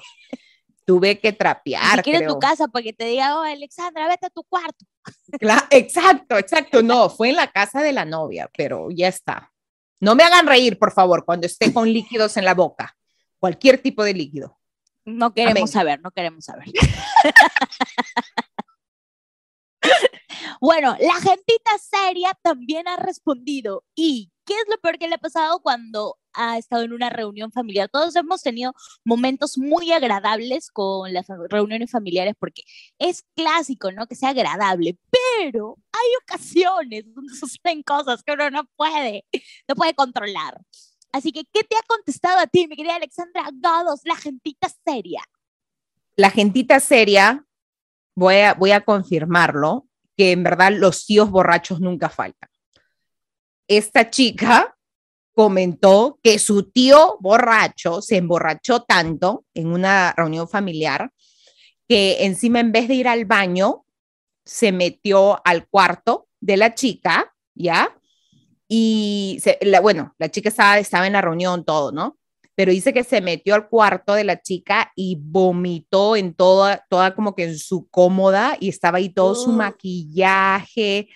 tuve 0.85 1.17
que 1.17 1.31
trapear. 1.31 1.83
Ni 1.83 1.97
siquiera 1.97 2.19
en 2.19 2.27
tu 2.27 2.39
casa 2.39 2.67
porque 2.67 2.91
te 2.91 3.05
diga, 3.05 3.39
oh, 3.39 3.43
Alexandra, 3.43 4.09
vete 4.09 4.25
a 4.25 4.29
tu 4.29 4.43
cuarto. 4.43 4.85
exacto, 5.69 6.37
exacto, 6.37 6.83
no, 6.83 7.09
fue 7.09 7.29
en 7.29 7.37
la 7.37 7.49
casa 7.49 7.81
de 7.81 7.93
la 7.93 8.03
novia, 8.03 8.49
pero 8.57 8.89
ya 8.91 9.07
está. 9.07 9.49
No 9.99 10.15
me 10.15 10.23
hagan 10.23 10.47
reír, 10.47 10.79
por 10.79 10.93
favor, 10.93 11.25
cuando 11.25 11.47
esté 11.47 11.73
con 11.73 11.91
líquidos 11.91 12.37
en 12.37 12.45
la 12.45 12.53
boca. 12.53 12.95
Cualquier 13.39 13.81
tipo 13.81 14.03
de 14.03 14.13
líquido. 14.13 14.57
No 15.05 15.33
queremos 15.33 15.71
saber, 15.71 15.99
no 16.01 16.11
queremos 16.11 16.45
saber. 16.45 16.67
bueno, 20.61 20.95
la 20.99 21.15
gentita 21.15 21.71
seria 21.79 22.37
también 22.41 22.87
ha 22.87 22.97
respondido. 22.97 23.83
¿Y 23.95 24.31
qué 24.45 24.53
es 24.53 24.65
lo 24.69 24.77
peor 24.77 24.99
que 24.99 25.07
le 25.07 25.15
ha 25.15 25.19
pasado 25.19 25.61
cuando 25.61 26.18
ha 26.33 26.57
estado 26.57 26.83
en 26.83 26.93
una 26.93 27.09
reunión 27.09 27.51
familiar. 27.51 27.89
Todos 27.89 28.15
hemos 28.15 28.41
tenido 28.41 28.73
momentos 29.03 29.57
muy 29.57 29.91
agradables 29.91 30.69
con 30.71 31.13
las 31.13 31.27
reuniones 31.49 31.91
familiares 31.91 32.35
porque 32.39 32.63
es 32.97 33.23
clásico, 33.35 33.91
¿no? 33.91 34.07
Que 34.07 34.15
sea 34.15 34.29
agradable, 34.29 34.97
pero 35.11 35.77
hay 35.91 36.09
ocasiones 36.23 37.03
donde 37.13 37.33
suceden 37.39 37.83
cosas 37.83 38.23
que 38.23 38.33
uno 38.33 38.49
no 38.49 38.63
puede, 38.75 39.25
no 39.67 39.75
puede 39.75 39.93
controlar. 39.93 40.59
Así 41.11 41.31
que, 41.31 41.43
¿qué 41.51 41.63
te 41.63 41.75
ha 41.75 41.83
contestado 41.87 42.39
a 42.39 42.47
ti, 42.47 42.67
mi 42.67 42.75
querida 42.75 42.95
Alexandra 42.95 43.49
Gados, 43.53 44.01
la 44.03 44.15
gentita 44.15 44.67
seria? 44.85 45.23
La 46.15 46.29
gentita 46.29 46.79
seria, 46.79 47.45
voy 48.15 48.35
a, 48.35 48.53
voy 48.53 48.71
a 48.71 48.81
confirmarlo, 48.81 49.87
que 50.15 50.33
en 50.33 50.43
verdad 50.43 50.71
los 50.73 51.05
tíos 51.05 51.31
borrachos 51.31 51.79
nunca 51.79 52.09
faltan. 52.09 52.49
Esta 53.67 54.09
chica 54.09 54.75
comentó 55.39 56.19
que 56.21 56.37
su 56.37 56.63
tío 56.69 57.15
borracho 57.21 58.01
se 58.01 58.17
emborrachó 58.17 58.81
tanto 58.81 59.45
en 59.53 59.67
una 59.67 60.11
reunión 60.11 60.49
familiar 60.49 61.13
que 61.87 62.25
encima 62.25 62.59
en 62.59 62.73
vez 62.73 62.89
de 62.89 62.95
ir 62.95 63.07
al 63.07 63.23
baño, 63.23 63.85
se 64.43 64.73
metió 64.73 65.39
al 65.45 65.65
cuarto 65.69 66.27
de 66.41 66.57
la 66.57 66.75
chica, 66.75 67.33
¿ya? 67.55 67.97
Y, 68.67 69.41
bueno, 69.81 70.13
la 70.19 70.27
chica 70.27 70.49
estaba, 70.49 70.77
estaba 70.77 71.07
en 71.07 71.13
la 71.13 71.21
reunión, 71.21 71.63
todo, 71.63 71.93
¿no? 71.93 72.17
Pero 72.53 72.73
dice 72.73 72.93
que 72.93 73.05
se 73.05 73.21
metió 73.21 73.55
al 73.55 73.69
cuarto 73.69 74.15
de 74.15 74.25
la 74.25 74.41
chica 74.41 74.91
y 74.93 75.15
vomitó 75.21 76.17
en 76.17 76.33
toda, 76.33 76.85
toda 76.89 77.15
como 77.15 77.33
que 77.33 77.45
en 77.45 77.57
su 77.57 77.87
cómoda 77.87 78.57
y 78.59 78.67
estaba 78.67 78.97
ahí 78.97 79.07
todo 79.07 79.35
su 79.35 79.53
maquillaje. 79.53 81.07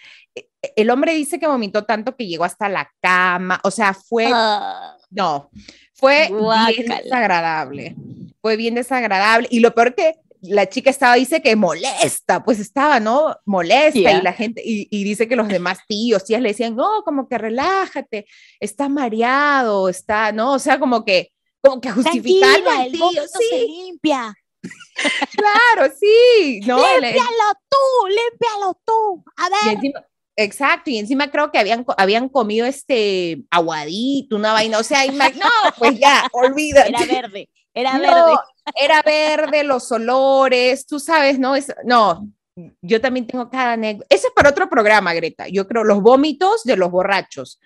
El 0.75 0.89
hombre 0.89 1.13
dice 1.13 1.39
que 1.39 1.47
vomitó 1.47 1.83
tanto 1.83 2.15
que 2.15 2.25
llegó 2.25 2.45
hasta 2.45 2.69
la 2.69 2.89
cama, 3.01 3.59
o 3.63 3.71
sea, 3.71 3.93
fue, 3.93 4.29
ah. 4.33 4.97
no, 5.09 5.49
fue 5.93 6.29
bien 6.29 6.87
desagradable, 6.87 7.95
fue 8.41 8.55
bien 8.55 8.75
desagradable. 8.75 9.47
Y 9.51 9.59
lo 9.59 9.75
peor 9.75 9.93
que 9.93 10.15
la 10.43 10.67
chica 10.67 10.89
estaba, 10.89 11.15
dice 11.15 11.41
que 11.41 11.55
molesta, 11.55 12.43
pues 12.43 12.59
estaba, 12.59 12.99
¿no? 12.99 13.35
Molesta 13.45 14.11
y 14.11 14.21
la 14.21 14.33
gente, 14.33 14.61
y, 14.63 15.03
dice 15.03 15.27
que 15.27 15.37
los 15.37 15.47
demás 15.47 15.79
tíos, 15.87 16.25
tías 16.25 16.41
le 16.41 16.49
decían, 16.49 16.75
no, 16.75 17.03
como 17.03 17.27
que 17.29 17.37
relájate, 17.37 18.25
está 18.59 18.89
mareado, 18.89 19.87
está, 19.87 20.33
¿no? 20.33 20.53
O 20.53 20.59
sea, 20.59 20.79
como 20.79 21.05
que, 21.05 21.31
como 21.61 21.79
que 21.79 21.91
justificando 21.91 22.69
al 22.69 22.91
tío, 22.91 23.23
sí. 23.39 23.45
se 23.49 23.65
limpia. 23.65 24.33
claro, 25.37 25.93
sí, 25.97 26.59
¿no? 26.65 26.77
Límpialo 26.99 27.53
tú, 27.69 28.07
límpialo 28.07 28.81
tú, 28.85 29.23
a 29.37 29.49
ver. 29.49 29.93
Exacto, 30.35 30.89
y 30.89 30.97
encima 30.97 31.31
creo 31.31 31.51
que 31.51 31.59
habían, 31.59 31.85
habían 31.97 32.29
comido 32.29 32.65
este 32.65 33.41
aguadito, 33.49 34.35
una 34.35 34.53
vaina, 34.53 34.79
o 34.79 34.83
sea, 34.83 35.05
no, 35.05 35.49
pues 35.77 35.99
ya, 35.99 36.27
olvídate. 36.31 36.89
Era 36.89 37.05
verde. 37.05 37.49
Era 37.73 37.97
verde. 37.97 38.33
Era 38.75 39.01
verde, 39.01 39.63
los 39.63 39.91
olores, 39.91 40.85
tú 40.85 40.99
sabes, 40.99 41.39
¿no? 41.39 41.55
Es, 41.55 41.73
no, 41.85 42.27
yo 42.81 43.01
también 43.01 43.27
tengo 43.27 43.49
cada 43.49 43.73
anécdota. 43.73 44.07
Ese 44.09 44.27
es 44.27 44.33
para 44.33 44.49
otro 44.49 44.69
programa, 44.69 45.13
Greta. 45.13 45.47
Yo 45.47 45.67
creo 45.67 45.83
los 45.83 46.01
vómitos 46.01 46.63
de 46.63 46.77
los 46.77 46.91
borrachos, 46.91 47.59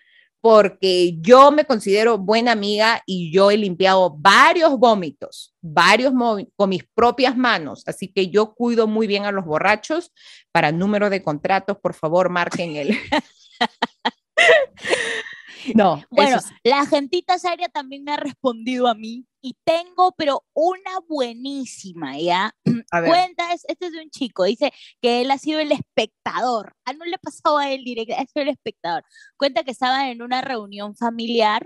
porque 0.50 1.18
yo 1.20 1.52
me 1.52 1.66
considero 1.66 2.18
buena 2.18 2.54
amiga 2.54 3.04
y 3.06 3.34
yo 3.34 3.52
he 3.52 3.58
limpiado 3.58 4.16
varios 4.18 4.80
vómitos, 4.80 5.54
varios 5.60 6.14
con 6.56 6.70
mis 6.70 6.86
propias 6.96 7.36
manos. 7.36 7.84
Así 7.86 8.08
que 8.08 8.30
yo 8.30 8.56
cuido 8.56 8.88
muy 8.88 9.08
bien 9.08 9.26
a 9.26 9.34
los 9.34 9.44
borrachos. 9.44 10.14
Para 10.54 10.72
número 10.72 11.10
de 11.10 11.22
contratos, 11.22 11.80
por 11.80 11.94
favor, 11.94 12.30
marquen 12.30 12.78
el. 12.78 12.98
No. 15.76 16.04
Bueno, 16.12 16.40
la 16.64 16.86
gentita 16.86 17.38
seria 17.40 17.70
también 17.70 18.04
me 18.04 18.14
ha 18.14 18.18
respondido 18.18 18.88
a 18.88 18.96
mí 18.96 19.26
y 19.42 19.56
tengo, 19.64 20.14
pero 20.18 20.44
una 20.54 21.00
buenísima, 21.08 22.18
¿ya? 22.18 22.54
Cuenta, 22.92 23.54
es, 23.54 23.64
este 23.68 23.88
es 23.88 23.92
de 23.92 24.02
un 24.02 24.10
chico, 24.10 24.44
dice 24.44 24.72
que 25.02 25.22
él 25.22 25.32
ha 25.32 25.38
sido 25.38 25.60
el 25.60 25.72
espectador. 25.72 26.74
Ah, 26.86 26.94
no 26.94 27.06
le 27.06 27.16
ha 27.16 27.20
pasado 27.20 27.58
a 27.58 27.72
él 27.72 27.84
directo, 27.84 28.14
ha 28.18 28.26
sido 28.26 28.44
el 28.44 28.50
espectador. 28.50 29.04
Cuenta 29.38 29.64
que 29.64 29.72
estaba 29.72 30.10
en 30.10 30.22
una 30.22 30.42
reunión 30.42 30.96
familiar 30.96 31.64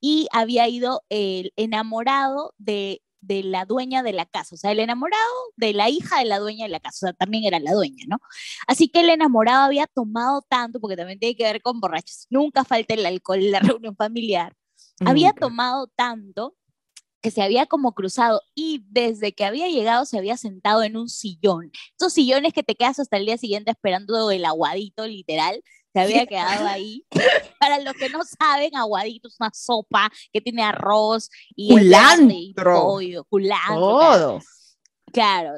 y 0.00 0.28
había 0.32 0.68
ido 0.68 1.02
el 1.08 1.52
enamorado 1.56 2.54
de 2.58 3.02
de 3.20 3.42
la 3.42 3.64
dueña 3.64 4.02
de 4.02 4.12
la 4.12 4.26
casa, 4.26 4.54
o 4.54 4.58
sea, 4.58 4.72
el 4.72 4.80
enamorado 4.80 5.22
de 5.56 5.72
la 5.72 5.88
hija 5.88 6.18
de 6.18 6.24
la 6.24 6.38
dueña 6.38 6.64
de 6.66 6.70
la 6.70 6.80
casa, 6.80 7.06
o 7.06 7.08
sea, 7.08 7.12
también 7.12 7.44
era 7.44 7.58
la 7.58 7.72
dueña, 7.72 8.04
¿no? 8.08 8.18
Así 8.66 8.88
que 8.88 9.00
el 9.00 9.10
enamorado 9.10 9.64
había 9.64 9.86
tomado 9.86 10.42
tanto, 10.48 10.80
porque 10.80 10.96
también 10.96 11.18
tiene 11.18 11.36
que 11.36 11.44
ver 11.44 11.62
con 11.62 11.80
borrachos, 11.80 12.26
nunca 12.30 12.64
falta 12.64 12.94
el 12.94 13.06
alcohol 13.06 13.38
en 13.38 13.52
la 13.52 13.60
reunión 13.80 13.96
familiar, 13.96 14.54
había 15.04 15.32
tomado 15.32 15.86
tanto 15.88 16.56
que 17.20 17.30
se 17.30 17.42
había 17.42 17.66
como 17.66 17.94
cruzado 17.94 18.42
y 18.54 18.84
desde 18.90 19.32
que 19.32 19.44
había 19.44 19.68
llegado 19.68 20.04
se 20.04 20.18
había 20.18 20.36
sentado 20.36 20.82
en 20.82 20.96
un 20.96 21.08
sillón. 21.08 21.72
Esos 21.98 22.12
sillones 22.12 22.52
que 22.52 22.62
te 22.62 22.74
quedas 22.74 22.98
hasta 23.00 23.16
el 23.16 23.26
día 23.26 23.38
siguiente 23.38 23.70
esperando 23.72 24.30
el 24.30 24.44
aguadito, 24.44 25.06
literal, 25.06 25.62
se 25.98 26.04
había 26.04 26.26
quedado 26.26 26.66
ahí. 26.66 27.04
Para 27.58 27.78
los 27.80 27.94
que 27.94 28.08
no 28.08 28.20
saben, 28.24 28.76
aguadito 28.76 29.28
es 29.28 29.36
una 29.40 29.50
sopa 29.52 30.10
que 30.32 30.40
tiene 30.40 30.62
arroz 30.62 31.30
y, 31.54 31.74
pollo, 32.54 33.24
culantro. 33.24 34.40
Claro, 35.10 35.54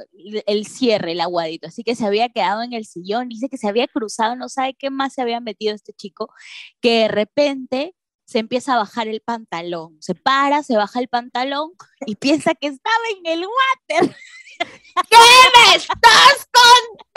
el 0.47 0.66
cierre, 0.66 1.12
el 1.12 1.20
aguadito. 1.20 1.66
Así 1.68 1.82
que 1.82 1.97
se 1.97 2.06
había 2.06 2.28
quedado 2.28 2.62
en 2.62 2.73
el 2.73 2.87
sillón, 2.87 3.28
dice 3.28 3.49
que 3.49 3.59
se 3.59 3.68
había 3.68 3.88
cruzado, 3.88 4.37
no 4.37 4.49
sabe 4.49 4.75
qué 4.75 4.90
más 4.90 5.14
se 5.14 5.23
había 5.23 5.40
metido 5.40 5.75
este 5.75 5.92
chico, 5.92 6.32
que 6.80 7.00
de 7.00 7.09
repente 7.09 7.97
se 8.26 8.38
empieza 8.38 8.75
a 8.75 8.78
bajar 8.78 9.09
el 9.09 9.20
pantalón. 9.20 9.97
Se 10.00 10.14
para, 10.14 10.62
se 10.62 10.76
baja 10.76 11.00
el 11.00 11.09
pantalón 11.09 11.73
y 12.06 12.14
piensa 12.14 12.54
que 12.54 12.68
estaba 12.68 12.97
en 13.18 13.26
el 13.26 13.44
water. 13.44 14.16
¿Qué 15.11 15.16
me 15.16 15.76
estás 15.76 16.47
contando? 16.52 17.10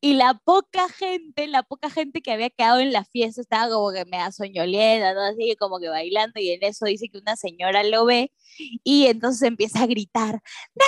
Y 0.00 0.14
la 0.14 0.34
poca 0.34 0.88
gente, 0.88 1.46
la 1.46 1.62
poca 1.62 1.90
gente 1.90 2.22
que 2.22 2.32
había 2.32 2.50
quedado 2.50 2.80
en 2.80 2.92
la 2.92 3.04
fiesta 3.04 3.40
estaba 3.40 3.72
como 3.72 3.92
que 3.92 4.04
me 4.04 4.18
da 4.18 4.32
soñoleta, 4.32 5.14
¿no? 5.14 5.20
así 5.22 5.56
como 5.58 5.78
que 5.80 5.88
bailando 5.88 6.40
y 6.40 6.50
en 6.50 6.62
eso 6.64 6.86
dice 6.86 7.08
que 7.08 7.18
una 7.18 7.36
señora 7.36 7.82
lo 7.84 8.04
ve 8.04 8.32
y 8.84 9.06
entonces 9.06 9.42
empieza 9.42 9.82
a 9.82 9.86
gritar, 9.86 10.34
¡No! 10.74 10.84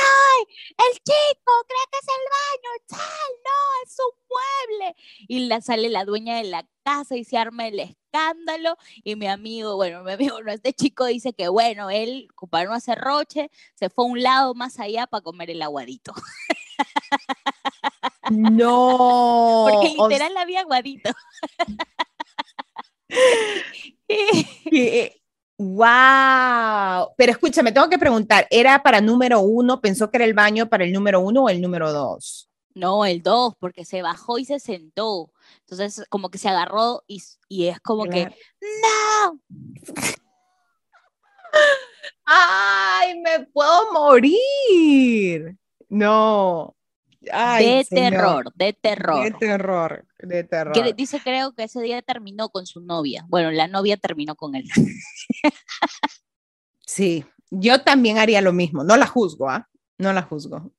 ¡El 0.79 0.95
chico! 0.99 1.53
¡Cree 1.69 1.87
que 1.91 1.99
es 1.99 2.09
el 2.09 2.25
baño! 2.37 2.71
¡Chal! 2.89 3.31
¡No! 3.45 3.85
¡Es 3.85 3.97
un 4.01 4.15
mueble! 4.29 4.97
Y 5.29 5.47
la 5.47 5.61
sale 5.61 5.89
la 5.89 6.05
dueña 6.05 6.37
de 6.37 6.45
la 6.45 6.67
casa 6.85 7.17
y 7.17 7.25
se 7.25 7.39
arma 7.39 7.67
el 7.69 7.81
escándalo 7.81 8.77
y 9.03 9.17
mi 9.17 9.27
amigo, 9.27 9.77
bueno, 9.77 10.05
mi 10.05 10.13
amigo, 10.13 10.43
no, 10.43 10.53
este 10.53 10.73
chico 10.73 11.07
dice 11.07 11.33
que 11.33 11.49
bueno, 11.49 11.91
él 11.91 12.29
para 12.51 12.67
no 12.69 12.75
hacer 12.75 12.99
roche, 12.99 13.51
se 13.75 13.91
fue 13.91 14.05
a 14.05 14.09
un 14.09 14.23
lado 14.23 14.55
más 14.55 14.79
allá 14.79 15.07
para 15.07 15.23
comer 15.23 15.51
el 15.51 15.63
aguadito. 15.63 16.13
No. 18.31 19.67
Porque 19.71 19.95
literal 19.99 20.37
había 20.37 20.61
aguadito. 20.61 21.11
Wow. 25.57 27.15
Pero 27.17 27.31
escúchame, 27.31 27.71
tengo 27.71 27.89
que 27.89 27.99
preguntar, 27.99 28.47
¿era 28.51 28.83
para 28.83 29.01
número 29.01 29.41
uno? 29.41 29.81
¿Pensó 29.81 30.11
que 30.11 30.17
era 30.17 30.25
el 30.25 30.35
baño 30.35 30.69
para 30.69 30.83
el 30.83 30.93
número 30.93 31.21
uno 31.21 31.45
o 31.45 31.49
el 31.49 31.61
número 31.61 31.93
dos? 31.93 32.51
No, 32.75 33.05
el 33.05 33.23
dos, 33.23 33.55
porque 33.61 33.85
se 33.85 34.03
bajó 34.03 34.39
y 34.39 34.45
se 34.45 34.59
sentó. 34.59 35.31
Entonces, 35.61 36.05
como 36.09 36.29
que 36.29 36.39
se 36.39 36.49
agarró 36.49 37.05
y, 37.07 37.23
es 37.69 37.79
como 37.81 38.07
que, 38.07 38.35
¡No! 38.61 39.41
¡Ay, 42.25 43.21
me 43.21 43.47
puedo 43.47 43.93
morir! 43.93 45.57
No 45.89 46.75
de 47.25 47.87
terror, 47.89 48.53
de 48.55 48.73
terror. 48.73 49.25
De 49.25 49.31
terror, 49.33 50.07
de 50.19 50.45
terror. 50.45 50.97
dice, 50.97 51.21
creo 51.23 51.55
que 51.55 51.65
ese 51.65 51.83
día 51.83 52.01
terminó 52.03 52.49
con 52.49 52.67
su 52.67 52.81
novia. 52.81 53.25
Bueno, 53.29 53.51
la 53.51 53.69
novia 53.69 53.97
terminó 53.97 54.37
con 54.37 54.55
él. 54.55 54.65
sí, 56.87 57.25
yo 57.51 57.83
también 57.83 58.19
haría 58.19 58.41
lo 58.41 58.53
mismo. 58.53 58.85
No 58.85 58.97
la 58.97 59.07
juzgo, 59.07 59.49
¿ah? 59.49 59.69
No 59.99 60.13
la 60.13 60.23
juzgo. 60.23 60.73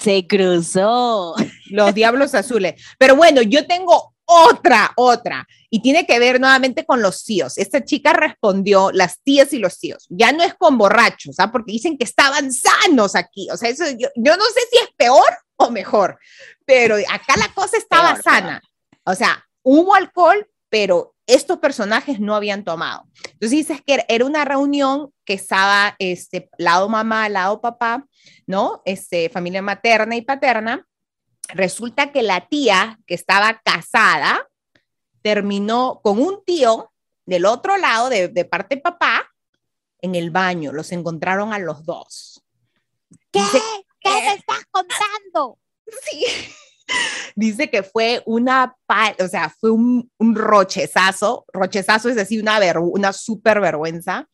Se 0.00 0.26
cruzó. 0.26 1.34
Los 1.70 1.94
diablos 1.94 2.34
azules. 2.34 2.80
Pero 2.98 3.16
bueno, 3.16 3.42
yo 3.42 3.66
tengo 3.66 4.14
otra, 4.24 4.92
otra. 4.96 5.46
Y 5.70 5.80
tiene 5.80 6.06
que 6.06 6.18
ver 6.18 6.40
nuevamente 6.40 6.84
con 6.84 7.02
los 7.02 7.24
tíos. 7.24 7.58
Esta 7.58 7.84
chica 7.84 8.12
respondió, 8.12 8.90
las 8.92 9.20
tías 9.22 9.52
y 9.52 9.58
los 9.58 9.78
tíos. 9.78 10.06
Ya 10.08 10.32
no 10.32 10.42
es 10.42 10.54
con 10.54 10.78
borrachos, 10.78 11.36
¿ah? 11.38 11.50
porque 11.50 11.72
dicen 11.72 11.98
que 11.98 12.04
estaban 12.04 12.52
sanos 12.52 13.14
aquí. 13.14 13.48
O 13.50 13.56
sea, 13.56 13.70
eso 13.70 13.84
yo, 13.90 14.08
yo 14.16 14.36
no 14.36 14.44
sé 14.44 14.60
si 14.70 14.78
es 14.78 14.88
peor 14.96 15.28
o 15.62 15.70
mejor, 15.70 16.18
pero 16.64 16.96
acá 16.96 17.34
la 17.36 17.48
cosa 17.54 17.76
estaba 17.76 18.20
sana. 18.20 18.62
O 19.04 19.14
sea, 19.14 19.44
hubo 19.62 19.94
alcohol, 19.94 20.48
pero 20.68 21.14
estos 21.26 21.58
personajes 21.58 22.20
no 22.20 22.34
habían 22.34 22.64
tomado. 22.64 23.04
Entonces 23.24 23.50
dices 23.50 23.82
que 23.86 24.04
era 24.08 24.24
una 24.24 24.44
reunión 24.44 25.12
que 25.24 25.34
estaba 25.34 25.94
este 25.98 26.50
lado 26.58 26.88
mamá, 26.88 27.28
lado 27.28 27.60
papá, 27.60 28.06
¿no? 28.46 28.82
Este 28.84 29.28
familia 29.28 29.62
materna 29.62 30.16
y 30.16 30.22
paterna. 30.22 30.86
Resulta 31.48 32.12
que 32.12 32.22
la 32.22 32.48
tía 32.48 32.98
que 33.06 33.14
estaba 33.14 33.60
casada 33.64 34.48
terminó 35.22 36.00
con 36.02 36.20
un 36.20 36.44
tío 36.44 36.92
del 37.26 37.46
otro 37.46 37.76
lado 37.76 38.08
de, 38.08 38.28
de 38.28 38.44
parte 38.44 38.76
papá 38.76 39.30
en 40.00 40.14
el 40.14 40.30
baño. 40.30 40.72
Los 40.72 40.90
encontraron 40.92 41.52
a 41.52 41.58
los 41.58 41.84
dos. 41.84 42.44
¿Qué? 43.30 43.40
¿Qué 43.52 43.58
me 44.20 44.34
estás 44.34 44.64
contando? 44.70 45.58
Sí. 46.08 46.24
dice 47.34 47.70
que 47.70 47.82
fue 47.82 48.22
una, 48.26 48.76
o 49.18 49.28
sea, 49.28 49.50
fue 49.50 49.70
un, 49.70 50.10
un 50.18 50.34
rochezazo, 50.34 51.44
rochezazo 51.52 52.08
es 52.08 52.16
decir, 52.16 52.40
una, 52.42 52.60
una 52.80 53.12
súper 53.12 53.60
vergüenza, 53.60 54.28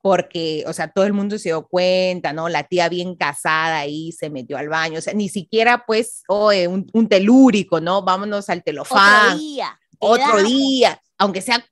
porque, 0.00 0.64
o 0.66 0.72
sea, 0.72 0.88
todo 0.88 1.06
el 1.06 1.14
mundo 1.14 1.38
se 1.38 1.48
dio 1.48 1.66
cuenta, 1.66 2.32
¿no? 2.34 2.50
La 2.50 2.64
tía 2.64 2.90
bien 2.90 3.16
casada 3.16 3.78
ahí 3.78 4.12
se 4.12 4.28
metió 4.28 4.58
al 4.58 4.68
baño, 4.68 4.98
o 4.98 5.02
sea, 5.02 5.14
ni 5.14 5.28
siquiera 5.28 5.84
pues, 5.86 6.22
oye, 6.28 6.68
un, 6.68 6.86
un 6.92 7.08
telúrico, 7.08 7.80
¿no? 7.80 8.02
Vámonos 8.02 8.50
al 8.50 8.62
telofán. 8.62 9.34
Otro 9.34 9.38
día. 9.38 9.78
Otro 9.98 10.42
día, 10.42 11.00
aunque 11.16 11.40
sea, 11.40 11.64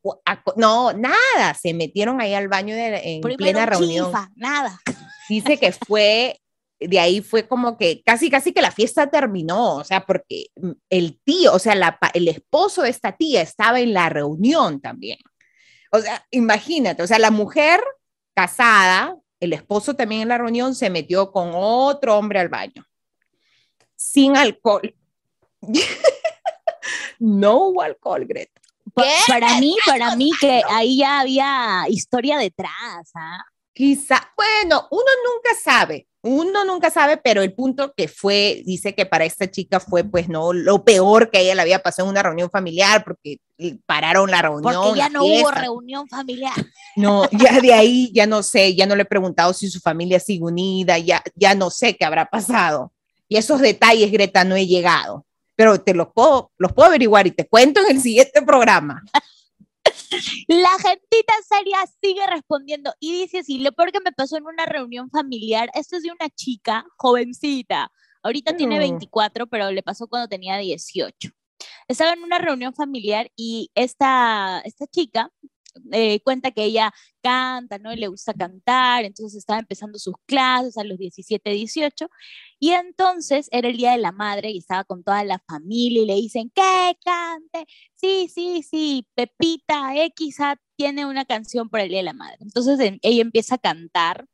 no, 0.57 0.92
nada, 0.95 1.54
se 1.61 1.75
metieron 1.75 2.21
ahí 2.23 2.33
al 2.33 2.49
baño 2.49 2.75
de, 2.75 3.16
en 3.16 3.21
plena 3.21 3.66
reunión. 3.66 4.11
nada. 4.37 4.81
Dice 5.28 5.59
que 5.59 5.73
fue 5.73 6.40
de 6.89 7.01
ahí 7.01 7.21
fue 7.21 7.47
como 7.47 7.77
que 7.77 8.03
casi, 8.03 8.31
casi 8.31 8.53
que 8.53 8.62
la 8.62 8.71
fiesta 8.71 9.11
terminó, 9.11 9.77
o 9.77 9.85
sea, 9.85 10.05
porque 10.07 10.47
el 10.91 11.21
tío, 11.25 11.53
o 11.53 11.59
sea, 11.59 11.75
la, 11.75 11.99
el 12.15 12.29
esposo 12.29 12.83
de 12.83 12.91
esta 12.91 13.12
tía 13.12 13.43
estaba 13.43 13.81
en 13.81 13.93
la 13.93 14.09
reunión 14.09 14.81
también. 14.81 15.19
O 15.91 16.01
sea, 16.01 16.27
imagínate, 16.31 17.03
o 17.03 17.07
sea, 17.07 17.19
la 17.19 17.31
mujer 17.31 17.81
casada, 18.35 19.17
el 19.41 19.53
esposo 19.53 19.95
también 19.95 20.23
en 20.23 20.29
la 20.29 20.39
reunión 20.39 20.75
se 20.75 20.91
metió 20.91 21.33
con 21.33 21.51
otro 21.55 22.17
hombre 22.17 22.41
al 22.41 22.49
baño, 22.49 22.85
sin 23.95 24.37
alcohol. 24.37 24.95
no 27.19 27.67
hubo 27.67 27.83
alcohol, 27.83 28.25
Greta. 28.27 28.61
Para 29.29 29.59
mí, 29.59 29.77
para 29.87 30.17
mí 30.17 30.31
que 30.41 30.62
ahí 30.69 30.99
ya 30.99 31.21
había 31.21 31.85
historia 31.89 32.37
detrás. 32.39 33.11
¿ah? 33.15 33.43
Quizá, 33.75 34.21
bueno, 34.37 34.87
uno 34.91 35.11
nunca 35.25 35.50
sabe, 35.62 36.07
uno 36.23 36.64
nunca 36.64 36.91
sabe, 36.91 37.17
pero 37.17 37.43
el 37.43 37.52
punto 37.52 37.95
que 37.97 38.07
fue, 38.07 38.62
dice 38.64 38.95
que 38.95 39.07
para 39.07 39.25
esta 39.25 39.50
chica 39.50 39.81
fue 39.81 40.05
pues 40.05 40.29
no 40.29 40.52
lo 40.52 40.85
peor 40.85 41.31
que 41.31 41.41
ella 41.41 41.55
le 41.55 41.62
había 41.62 41.83
pasado 41.83 42.07
en 42.07 42.11
una 42.11 42.23
reunión 42.23 42.50
familiar 42.50 43.02
porque 43.02 43.38
pararon 43.87 44.31
la 44.31 44.43
reunión. 44.43 44.75
Porque 44.75 44.99
ya 44.99 45.09
no 45.09 45.25
hubo 45.25 45.50
reunión 45.50 46.09
familiar. 46.09 46.55
No, 46.95 47.26
ya 47.31 47.59
de 47.59 47.73
ahí 47.73 48.12
ya 48.12 48.26
no 48.26 48.43
sé, 48.43 48.75
ya 48.75 48.85
no 48.85 48.95
le 48.95 49.02
he 49.02 49.07
preguntado 49.07 49.55
si 49.55 49.71
su 49.71 49.81
familia 49.81 50.21
sigue 50.21 50.45
unida, 50.45 50.99
ya, 50.99 51.23
ya 51.35 51.55
no 51.55 51.71
sé 51.71 51.97
qué 51.97 52.05
habrá 52.05 52.26
pasado. 52.26 52.93
Y 53.29 53.38
esos 53.38 53.62
detalles, 53.62 54.12
Greta, 54.12 54.45
no 54.45 54.57
he 54.57 54.67
llegado, 54.67 55.25
pero 55.57 55.81
te 55.81 55.95
los 55.95 56.09
puedo, 56.12 56.52
los 56.59 56.75
puedo 56.75 56.88
averiguar 56.88 57.26
y 57.26 57.31
te 57.31 57.49
cuento 57.49 57.81
en 57.81 57.97
el 57.97 58.02
siguiente 58.02 58.43
programa. 58.43 59.02
La 60.49 60.71
gentita 60.78 61.33
seria 61.49 61.78
sigue 62.02 62.26
respondiendo 62.26 62.92
y 63.00 63.12
dice 63.12 63.40
así, 63.40 63.59
lo 63.59 63.73
peor 63.73 63.92
que 63.92 64.00
me 64.00 64.12
pasó 64.12 64.37
en 64.37 64.47
una 64.47 64.66
reunión 64.66 65.11
familiar, 65.11 65.71
esto 65.75 65.97
es 65.97 66.02
de 66.02 66.11
una 66.11 66.28
chica 66.31 66.85
jovencita, 66.97 67.90
ahorita 68.23 68.57
tiene 68.57 68.78
24, 68.78 69.47
mm. 69.47 69.49
pero 69.49 69.71
le 69.71 69.83
pasó 69.83 70.07
cuando 70.09 70.28
tenía 70.28 70.57
18. 70.59 71.31
Estaba 71.88 72.12
en 72.12 72.23
una 72.23 72.38
reunión 72.38 72.75
familiar 72.75 73.31
y 73.37 73.71
esta, 73.75 74.61
esta 74.64 74.87
chica 74.87 75.31
eh, 75.93 76.21
cuenta 76.23 76.50
que 76.50 76.64
ella 76.64 76.93
canta, 77.23 77.79
¿no? 77.79 77.93
Y 77.93 77.97
le 77.97 78.09
gusta 78.09 78.35
cantar, 78.35 79.05
entonces 79.05 79.38
estaba 79.38 79.61
empezando 79.61 79.99
sus 79.99 80.14
clases 80.26 80.76
a 80.79 80.85
los 80.85 80.99
17, 80.99 81.50
18, 81.50 82.09
y 82.59 82.71
entonces 82.71 83.49
era 83.52 83.69
el 83.69 83.76
Día 83.76 83.93
de 83.93 83.99
la 83.99 84.12
Madre 84.12 84.50
y 84.50 84.59
estaba 84.59 84.85
con 84.85 85.02
toda 85.05 85.25
la 85.25 85.38
familia 85.47 86.02
y 86.02 86.07
le 86.07 86.14
dicen, 86.14 86.50
¿qué 86.55 86.97
cante? 87.05 87.67
Sí, 87.95 88.29
sí, 88.33 88.62
sí, 88.62 89.07
Pepita 89.14 89.97
X 90.07 90.38
tiene 90.76 91.07
una 91.07 91.25
canción 91.25 91.69
por 91.69 91.81
el 91.81 91.88
Día 91.88 91.99
de 91.99 92.05
la 92.05 92.12
Madre. 92.12 92.38
Entonces 92.41 92.79
ella 92.81 93.23
empieza 93.23 93.57
a 93.57 93.59
cantar 93.59 94.26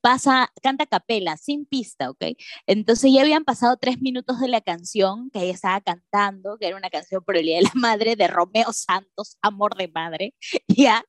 pasa, 0.00 0.52
canta 0.62 0.86
capela, 0.86 1.36
sin 1.36 1.66
pista, 1.66 2.10
¿ok? 2.10 2.24
Entonces 2.66 3.12
ya 3.12 3.22
habían 3.22 3.44
pasado 3.44 3.76
tres 3.76 4.00
minutos 4.00 4.40
de 4.40 4.48
la 4.48 4.60
canción 4.60 5.30
que 5.30 5.40
ella 5.40 5.52
estaba 5.52 5.80
cantando, 5.80 6.58
que 6.58 6.66
era 6.68 6.76
una 6.76 6.90
canción 6.90 7.22
por 7.24 7.36
el 7.36 7.46
Día 7.46 7.56
de 7.56 7.62
la 7.62 7.72
Madre 7.74 8.16
de 8.16 8.28
Romeo 8.28 8.72
Santos, 8.72 9.38
Amor 9.42 9.76
de 9.76 9.88
Madre, 9.88 10.34
ya, 10.68 11.04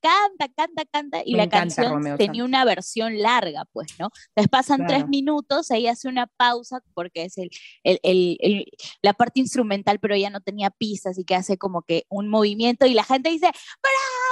canta, 0.00 0.48
canta, 0.54 0.84
canta, 0.84 1.22
y 1.24 1.34
la 1.34 1.48
canción 1.48 2.18
tenía 2.18 2.44
una 2.44 2.64
versión 2.64 3.18
larga, 3.22 3.64
pues, 3.72 3.98
¿no? 3.98 4.10
Entonces 4.28 4.50
pasan 4.50 4.86
tres 4.86 5.08
minutos, 5.08 5.70
ella 5.70 5.92
hace 5.92 6.08
una 6.08 6.26
pausa 6.26 6.82
porque 6.92 7.24
es 7.24 7.38
el, 7.38 7.48
el, 7.84 7.98
el, 8.02 8.66
la 9.00 9.14
parte 9.14 9.40
instrumental, 9.40 9.98
pero 10.00 10.14
ella 10.14 10.28
no 10.28 10.42
tenía 10.42 10.70
pistas, 10.70 11.12
así 11.12 11.24
que 11.24 11.34
hace 11.34 11.56
como 11.56 11.82
que 11.82 12.04
un 12.10 12.28
movimiento 12.28 12.84
y 12.84 12.92
la 12.92 13.04
gente 13.04 13.30
dice, 13.30 13.46
¡bravo! 13.46 14.23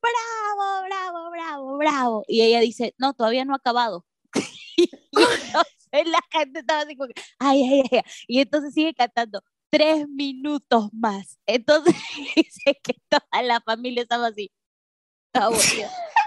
¡Bravo! 0.00 0.86
¡bravo! 0.88 1.30
¡bravo! 1.30 1.78
¡bravo! 1.78 2.24
Y 2.28 2.42
ella 2.42 2.60
dice, 2.60 2.94
no, 2.98 3.14
todavía 3.14 3.44
no 3.44 3.54
ha 3.54 3.56
acabado. 3.56 4.04
y 4.76 4.88
entonces 5.14 6.06
la 6.06 6.20
gente 6.30 6.60
estaba 6.60 6.80
así 6.82 6.96
como, 6.96 7.10
ay, 7.38 7.62
ay, 7.62 7.82
ay, 7.90 8.00
y 8.26 8.40
entonces 8.40 8.74
sigue 8.74 8.94
cantando 8.94 9.42
tres 9.70 10.08
minutos 10.08 10.88
más. 10.92 11.38
Entonces 11.46 11.94
dice 12.36 12.78
que 12.82 12.94
toda 13.08 13.42
la 13.42 13.60
familia 13.60 14.02
estaba 14.02 14.28
así, 14.28 14.50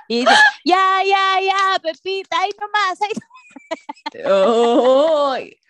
y 0.08 0.20
dice, 0.20 0.34
ya, 0.66 1.04
ya, 1.04 1.40
ya, 1.42 1.80
Pepita, 1.82 2.40
ahí 2.42 2.52
nomás, 2.60 3.02
ahí 3.02 3.12
nomás. 4.14 5.69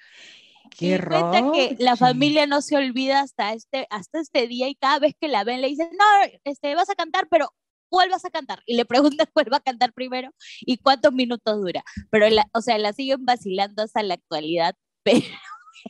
Qué 0.79 0.97
raro. 0.97 1.51
que 1.51 1.75
la 1.77 1.97
familia 1.97 2.47
no 2.47 2.61
se 2.61 2.77
olvida 2.77 3.19
hasta 3.19 3.53
este, 3.53 3.85
hasta 3.89 4.21
este 4.21 4.47
día 4.47 4.69
y 4.69 4.75
cada 4.75 4.99
vez 4.99 5.13
que 5.19 5.27
la 5.27 5.43
ven 5.43 5.59
le 5.59 5.67
dicen, 5.67 5.89
no, 5.91 6.31
este, 6.45 6.73
vas 6.73 6.89
a 6.89 6.95
cantar, 6.95 7.27
pero 7.29 7.53
¿cuál 7.89 8.09
vas 8.09 8.23
a 8.23 8.29
cantar? 8.29 8.63
Y 8.65 8.77
le 8.77 8.85
preguntan 8.85 9.27
cuál 9.33 9.51
va 9.51 9.57
a 9.57 9.61
cantar 9.61 9.91
primero 9.91 10.31
y 10.61 10.77
cuántos 10.77 11.11
minutos 11.11 11.59
dura. 11.59 11.83
Pero, 12.09 12.29
la, 12.29 12.45
o 12.53 12.61
sea, 12.61 12.77
la 12.77 12.93
siguen 12.93 13.25
vacilando 13.25 13.83
hasta 13.83 14.03
la 14.03 14.13
actualidad, 14.13 14.75
pero... 15.03 15.25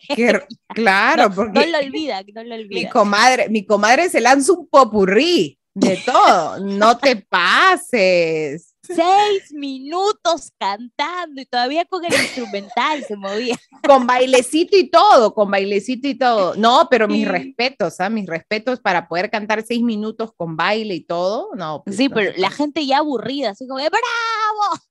claro, 0.69 1.31
porque... 1.33 1.59
No 1.59 1.65
lo 1.67 1.77
olvida, 1.79 2.23
no 2.33 2.43
lo 2.43 2.55
olvida. 2.55 2.81
Mi 2.81 2.89
comadre, 2.89 3.49
mi 3.49 3.65
comadre 3.65 4.09
se 4.09 4.21
lanza 4.21 4.53
un 4.53 4.67
popurrí 4.67 5.59
de 5.75 5.97
todo, 5.97 6.59
no 6.59 6.97
te 6.97 7.15
pases. 7.15 8.68
Seis 8.95 9.53
minutos 9.53 10.51
cantando 10.57 11.41
y 11.41 11.45
todavía 11.45 11.85
con 11.85 12.03
el 12.03 12.13
instrumental 12.13 13.03
se 13.07 13.15
movía. 13.15 13.55
Con 13.87 14.07
bailecito 14.07 14.75
y 14.75 14.89
todo, 14.89 15.33
con 15.33 15.51
bailecito 15.51 16.07
y 16.07 16.15
todo. 16.15 16.55
No, 16.55 16.87
pero 16.89 17.07
mis 17.07 17.27
respetos, 17.27 17.99
¿ah? 17.99 18.09
mis 18.09 18.25
respetos 18.25 18.79
para 18.79 19.07
poder 19.07 19.29
cantar 19.29 19.63
seis 19.63 19.81
minutos 19.83 20.31
con 20.35 20.57
baile 20.57 20.95
y 20.95 21.01
todo. 21.01 21.49
No, 21.55 21.83
pues, 21.83 21.97
sí, 21.97 22.09
pero 22.09 22.31
la 22.37 22.49
gente 22.49 22.85
ya 22.85 22.97
aburrida, 22.97 23.51
así 23.51 23.67
como, 23.67 23.79
¡bravo! 23.79 24.81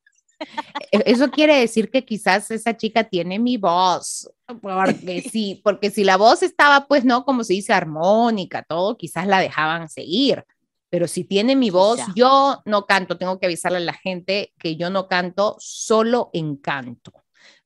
E-, 0.93 1.03
eso 1.07 1.31
quiere 1.31 1.57
decir 1.57 1.91
que 1.91 2.05
quizás 2.05 2.51
esa 2.51 2.77
chica 2.77 3.05
tiene 3.05 3.39
mi 3.39 3.57
voz, 3.57 4.31
porque 4.61 5.23
sí, 5.33 5.61
porque 5.65 5.91
si 5.91 6.05
la 6.05 6.17
voz 6.17 6.43
estaba, 6.43 6.87
pues 6.87 7.05
no, 7.05 7.25
como 7.25 7.43
se 7.45 7.55
dice, 7.55 7.73
armónica, 7.73 8.63
todo, 8.63 8.97
quizás 8.97 9.27
la 9.27 9.41
dejaban 9.41 9.89
seguir 9.89 10.45
pero 10.91 11.07
si 11.07 11.25
tiene 11.25 11.55
mi 11.55 11.71
voz, 11.71 12.01
yo 12.15 12.63
no 12.65 12.87
canto, 12.87 13.19
tengo 13.19 13.39
que 13.39 13.47
avisarle 13.47 13.79
a 13.79 13.81
la 13.81 13.93
gente 13.93 14.53
que 14.59 14.77
yo 14.77 14.91
no 14.91 15.09
canto, 15.09 15.57
solo 15.59 16.31
en 16.33 16.57
canto, 16.57 17.13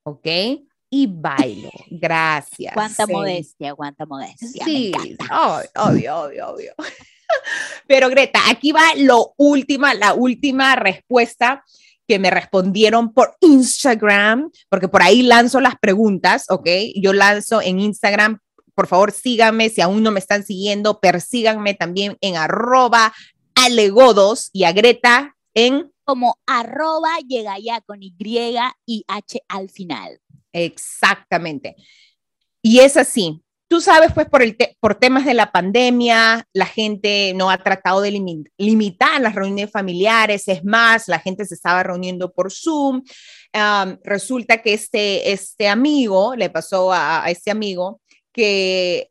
¿ok? 0.02 0.26
Y 0.90 1.06
bailo, 1.06 1.70
gracias. 1.90 2.74
Cuánta 2.74 3.06
modestia, 3.06 3.74
cuánta 3.74 4.06
modestia. 4.06 4.64
Sí, 4.64 4.92
obvio, 5.76 6.18
obvio, 6.20 6.48
obvio. 6.48 6.74
Pero 7.86 8.08
Greta, 8.08 8.40
aquí 8.50 8.72
va 8.72 8.82
lo 8.96 9.34
última, 9.36 9.94
la 9.94 10.14
última 10.14 10.76
respuesta 10.76 11.64
que 12.06 12.18
me 12.18 12.30
respondieron 12.30 13.12
por 13.14 13.36
Instagram, 13.40 14.50
porque 14.68 14.88
por 14.88 15.02
ahí 15.02 15.22
lanzo 15.22 15.60
las 15.60 15.78
preguntas, 15.78 16.46
¿ok? 16.50 16.68
Yo 16.96 17.12
lanzo 17.12 17.62
en 17.62 17.80
Instagram 17.80 18.40
por 18.74 18.86
favor 18.86 19.12
síganme, 19.12 19.68
si 19.68 19.80
aún 19.80 20.02
no 20.02 20.10
me 20.10 20.20
están 20.20 20.44
siguiendo, 20.44 21.00
persíganme 21.00 21.74
también 21.74 22.16
en 22.20 22.36
arroba 22.36 23.12
alegodos 23.54 24.50
y 24.52 24.64
a 24.64 24.72
Greta 24.72 25.36
en... 25.54 25.90
Como 26.04 26.38
arroba 26.46 27.18
llega 27.26 27.58
ya 27.58 27.80
con 27.80 28.02
Y 28.02 28.14
y 28.86 29.04
H 29.06 29.40
al 29.48 29.70
final. 29.70 30.20
Exactamente. 30.52 31.76
Y 32.60 32.80
es 32.80 32.96
así. 32.96 33.42
Tú 33.68 33.80
sabes, 33.80 34.12
pues, 34.12 34.28
por, 34.28 34.42
el 34.42 34.54
por 34.80 34.96
temas 34.96 35.24
de 35.24 35.32
la 35.32 35.50
pandemia, 35.50 36.46
la 36.52 36.66
gente 36.66 37.32
no 37.34 37.50
ha 37.50 37.56
tratado 37.56 38.02
de 38.02 38.10
limitar 38.58 39.18
las 39.22 39.34
reuniones 39.34 39.70
familiares. 39.70 40.46
Es 40.48 40.62
más, 40.62 41.08
la 41.08 41.18
gente 41.18 41.46
se 41.46 41.54
estaba 41.54 41.82
reuniendo 41.82 42.30
por 42.32 42.52
Zoom. 42.52 43.02
resulta 44.04 44.60
que 44.60 44.74
este, 44.74 45.32
este 45.32 45.68
amigo, 45.68 46.36
le 46.36 46.50
pasó 46.50 46.92
a, 46.92 47.24
a 47.24 47.30
este 47.30 47.50
amigo, 47.50 48.01
que 48.32 49.10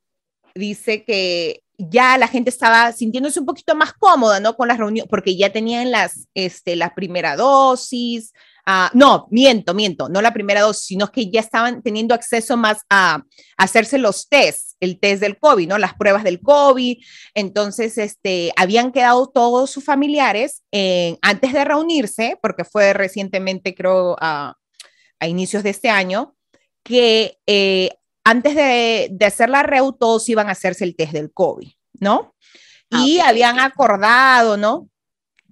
dice 0.55 1.03
que 1.03 1.63
ya 1.77 2.17
la 2.17 2.27
gente 2.27 2.49
estaba 2.49 2.91
sintiéndose 2.91 3.39
un 3.39 3.45
poquito 3.45 3.75
más 3.75 3.93
cómoda, 3.93 4.39
¿no? 4.39 4.55
Con 4.55 4.67
las 4.67 4.77
reuniones, 4.77 5.09
porque 5.09 5.35
ya 5.35 5.51
tenían 5.51 5.91
las, 5.91 6.27
este, 6.33 6.75
la 6.75 6.93
primera 6.93 7.35
dosis. 7.35 8.33
Ah, 8.65 8.91
no, 8.93 9.27
miento, 9.31 9.73
miento, 9.73 10.07
no 10.07 10.21
la 10.21 10.33
primera 10.33 10.61
dosis, 10.61 10.85
sino 10.85 11.11
que 11.11 11.31
ya 11.31 11.39
estaban 11.39 11.81
teniendo 11.81 12.13
acceso 12.13 12.57
más 12.57 12.81
a, 12.91 13.23
hacerse 13.57 13.97
los 13.97 14.29
tests, 14.29 14.75
el 14.79 14.99
test 14.99 15.21
del 15.21 15.39
COVID, 15.39 15.67
¿no? 15.67 15.77
Las 15.79 15.95
pruebas 15.95 16.23
del 16.23 16.39
COVID. 16.39 16.97
Entonces, 17.33 17.97
este, 17.97 18.51
habían 18.55 18.91
quedado 18.91 19.27
todos 19.27 19.71
sus 19.71 19.83
familiares 19.83 20.63
antes 21.21 21.53
de 21.53 21.65
reunirse, 21.65 22.37
porque 22.41 22.63
fue 22.63 22.93
recientemente, 22.93 23.73
creo, 23.73 24.15
a 24.19 24.55
inicios 25.27 25.63
de 25.63 25.71
este 25.71 25.89
año, 25.89 26.35
que 26.83 27.37
eh, 27.47 27.91
antes 28.23 28.55
de, 28.55 29.09
de 29.11 29.25
hacer 29.25 29.49
la 29.49 29.63
REU, 29.63 29.93
todos 29.93 30.27
iban 30.29 30.47
a 30.49 30.51
hacerse 30.51 30.83
el 30.83 30.95
test 30.95 31.13
del 31.13 31.31
COVID, 31.31 31.69
¿no? 31.99 32.35
Ah, 32.91 33.03
Y 33.05 33.19
habían 33.19 33.59
acordado, 33.59 34.57
¿no? 34.57 34.89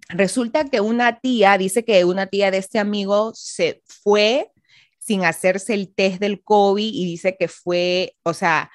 Resulta 0.10 0.66
que 0.66 0.82
una 0.82 1.20
tía, 1.20 1.58
dice 1.58 1.86
que 1.86 2.04
una 2.04 2.28
tía 2.28 2.52
de 2.52 2.58
este 2.58 2.80
amigo 2.80 3.32
se 3.36 3.82
fue 3.86 4.52
sin 5.00 5.26
hacerse 5.26 5.74
el 5.74 5.94
test 5.94 6.20
del 6.20 6.44
COVID 6.44 6.94
y 6.94 7.06
dice 7.06 7.36
que 7.38 7.48
fue, 7.48 8.16
o 8.24 8.34
sea, 8.34 8.70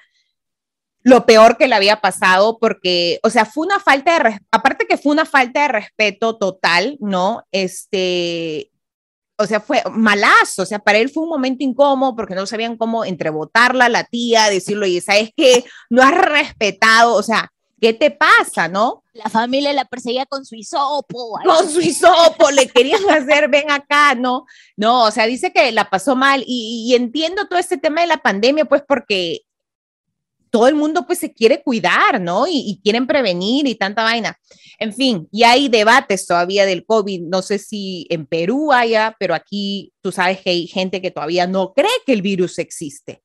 lo 1.03 1.25
peor 1.25 1.55
que 1.55 1.67
le 1.67 1.75
había 1.75 2.01
pasado 2.01 2.57
porque, 2.59 3.19
o 3.21 3.29
sea, 3.29 3.45
fue 3.45 3.67
una 3.67 3.79
falta 3.79 4.17
de, 4.17 4.39
aparte 4.51 4.87
que 4.87 4.97
fue 4.97 5.11
una 5.11 5.25
falta 5.25 5.61
de 5.61 5.67
respeto 5.67 6.37
total, 6.37 6.97
¿no? 6.99 7.43
Este, 7.51 8.71
o 9.37 9.45
sea, 9.45 9.59
fue 9.59 9.83
malazo, 9.91 10.63
o 10.63 10.65
sea, 10.65 10.79
para 10.79 10.97
él 10.97 11.09
fue 11.09 11.23
un 11.23 11.29
momento 11.29 11.63
incómodo 11.63 12.15
porque 12.15 12.35
no 12.35 12.45
sabían 12.45 12.77
cómo 12.77 13.03
entrebotarla 13.03 13.89
la 13.89 14.03
tía, 14.03 14.49
decirlo, 14.49 14.85
y 14.85 15.01
sabes 15.01 15.31
que 15.35 15.65
no 15.89 16.01
has 16.01 16.15
respetado, 16.15 17.15
o 17.15 17.23
sea, 17.23 17.51
¿qué 17.81 17.93
te 17.93 18.11
pasa, 18.11 18.67
no? 18.67 19.03
La 19.13 19.29
familia 19.29 19.73
la 19.73 19.85
perseguía 19.85 20.25
con 20.25 20.45
su 20.45 20.55
hisopo. 20.55 21.39
Con 21.43 21.69
su 21.69 21.81
hisopo, 21.81 22.51
le 22.51 22.67
querían 22.67 23.09
hacer, 23.09 23.49
ven 23.49 23.71
acá, 23.71 24.15
¿no? 24.15 24.45
No, 24.77 25.03
o 25.03 25.11
sea, 25.11 25.25
dice 25.25 25.51
que 25.51 25.71
la 25.71 25.89
pasó 25.89 26.15
mal 26.15 26.43
y, 26.45 26.85
y 26.87 26.95
entiendo 26.95 27.47
todo 27.47 27.59
este 27.59 27.77
tema 27.77 28.01
de 28.01 28.07
la 28.07 28.17
pandemia, 28.17 28.65
pues 28.65 28.83
porque 28.87 29.41
todo 30.55 30.69
el 30.69 30.75
mundo 30.75 31.05
pues 31.05 31.19
se 31.19 31.33
quiere 31.33 31.61
cuidar, 31.61 32.21
¿no? 32.21 32.45
Y, 32.47 32.79
quieren 32.81 33.05
prevenir 33.05 33.67
y 33.67 33.75
tanta 33.75 34.03
vaina. 34.03 34.39
En 34.79 34.93
fin, 34.93 35.27
y 35.29 35.43
hay 35.43 35.67
debates 35.67 36.25
todavía 36.25 36.65
del 36.65 36.85
COVID, 36.85 37.23
no 37.23 37.41
sé 37.41 37.59
si 37.59 38.07
en 38.09 38.25
Perú 38.25 38.71
haya, 38.71 39.17
pero 39.19 39.35
aquí 39.35 39.91
tú 39.99 40.13
sabes 40.13 40.39
que 40.39 40.51
hay 40.51 40.67
gente 40.67 41.01
que 41.01 41.11
todavía 41.11 41.45
no 41.45 41.73
cree 41.73 41.91
que 42.05 42.13
el 42.13 42.21
virus 42.21 42.57
existe. 42.57 43.21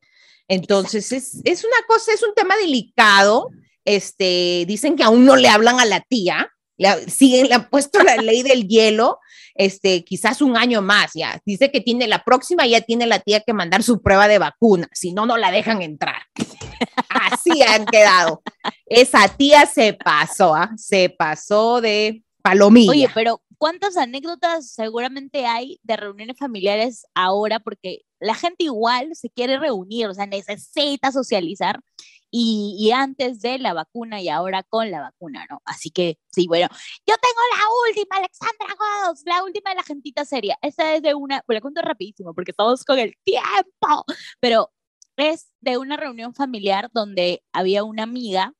Entonces 0.48 1.12
es, 1.12 1.40
es 1.44 1.62
una 1.62 1.86
cosa, 1.86 2.12
es 2.12 2.24
un 2.24 2.34
tema 2.34 2.56
delicado. 2.56 3.50
Este, 3.84 4.64
dicen 4.66 4.96
que 4.96 5.04
aún 5.04 5.24
no 5.24 5.36
le 5.36 5.46
hablan 5.46 5.78
a 5.78 5.84
la 5.84 6.00
tía, 6.00 6.50
le, 6.78 7.08
siguen, 7.08 7.46
le 7.46 7.54
han 7.54 7.70
puesto 7.70 8.02
la 8.02 8.16
ley 8.16 8.42
del 8.42 8.66
hielo, 8.66 9.20
este, 9.60 10.04
quizás 10.04 10.40
un 10.40 10.56
año 10.56 10.80
más 10.80 11.10
ya. 11.14 11.38
Dice 11.44 11.70
que 11.70 11.82
tiene 11.82 12.08
la 12.08 12.24
próxima, 12.24 12.66
ya 12.66 12.80
tiene 12.80 13.06
la 13.06 13.18
tía 13.18 13.40
que 13.40 13.52
mandar 13.52 13.82
su 13.82 14.00
prueba 14.00 14.26
de 14.26 14.38
vacuna, 14.38 14.88
si 14.94 15.12
no, 15.12 15.26
no 15.26 15.36
la 15.36 15.50
dejan 15.50 15.82
entrar. 15.82 16.22
Así 17.10 17.62
han 17.62 17.84
quedado. 17.84 18.42
Esa 18.86 19.28
tía 19.28 19.66
se 19.66 19.92
pasó, 19.92 20.54
¿ah? 20.54 20.70
se 20.78 21.10
pasó 21.10 21.82
de 21.82 22.24
palomilla. 22.40 22.90
Oye, 22.90 23.08
pero 23.14 23.42
¿cuántas 23.58 23.98
anécdotas 23.98 24.72
seguramente 24.72 25.44
hay 25.44 25.78
de 25.82 25.98
reuniones 25.98 26.38
familiares 26.38 27.04
ahora? 27.14 27.60
Porque 27.60 28.00
la 28.18 28.34
gente 28.34 28.64
igual 28.64 29.10
se 29.12 29.28
quiere 29.28 29.58
reunir, 29.58 30.06
o 30.06 30.14
sea, 30.14 30.24
necesita 30.24 31.12
socializar. 31.12 31.80
Y, 32.30 32.76
y 32.78 32.92
antes 32.92 33.40
de 33.40 33.58
la 33.58 33.74
vacuna 33.74 34.20
y 34.20 34.28
ahora 34.28 34.62
con 34.62 34.90
la 34.90 35.00
vacuna, 35.00 35.46
¿no? 35.50 35.60
Así 35.64 35.90
que 35.90 36.18
sí, 36.30 36.46
bueno, 36.46 36.68
yo 37.06 37.14
tengo 37.16 37.40
la 37.56 37.62
última, 37.88 38.16
Alexandra 38.16 38.76
Godos, 38.78 39.22
la 39.24 39.42
última 39.42 39.70
de 39.70 39.76
la 39.76 39.82
gentita 39.82 40.24
seria. 40.24 40.58
Esta 40.62 40.94
es 40.94 41.02
de 41.02 41.14
una, 41.14 41.42
pues 41.46 41.56
la 41.56 41.60
cuento 41.60 41.82
rapidísimo 41.82 42.34
porque 42.34 42.52
estamos 42.52 42.84
con 42.84 42.98
el 42.98 43.14
tiempo, 43.24 44.04
pero 44.40 44.72
es 45.16 45.50
de 45.60 45.78
una 45.78 45.96
reunión 45.96 46.34
familiar 46.34 46.90
donde 46.92 47.42
había 47.52 47.84
una 47.84 48.04
amiga 48.04 48.54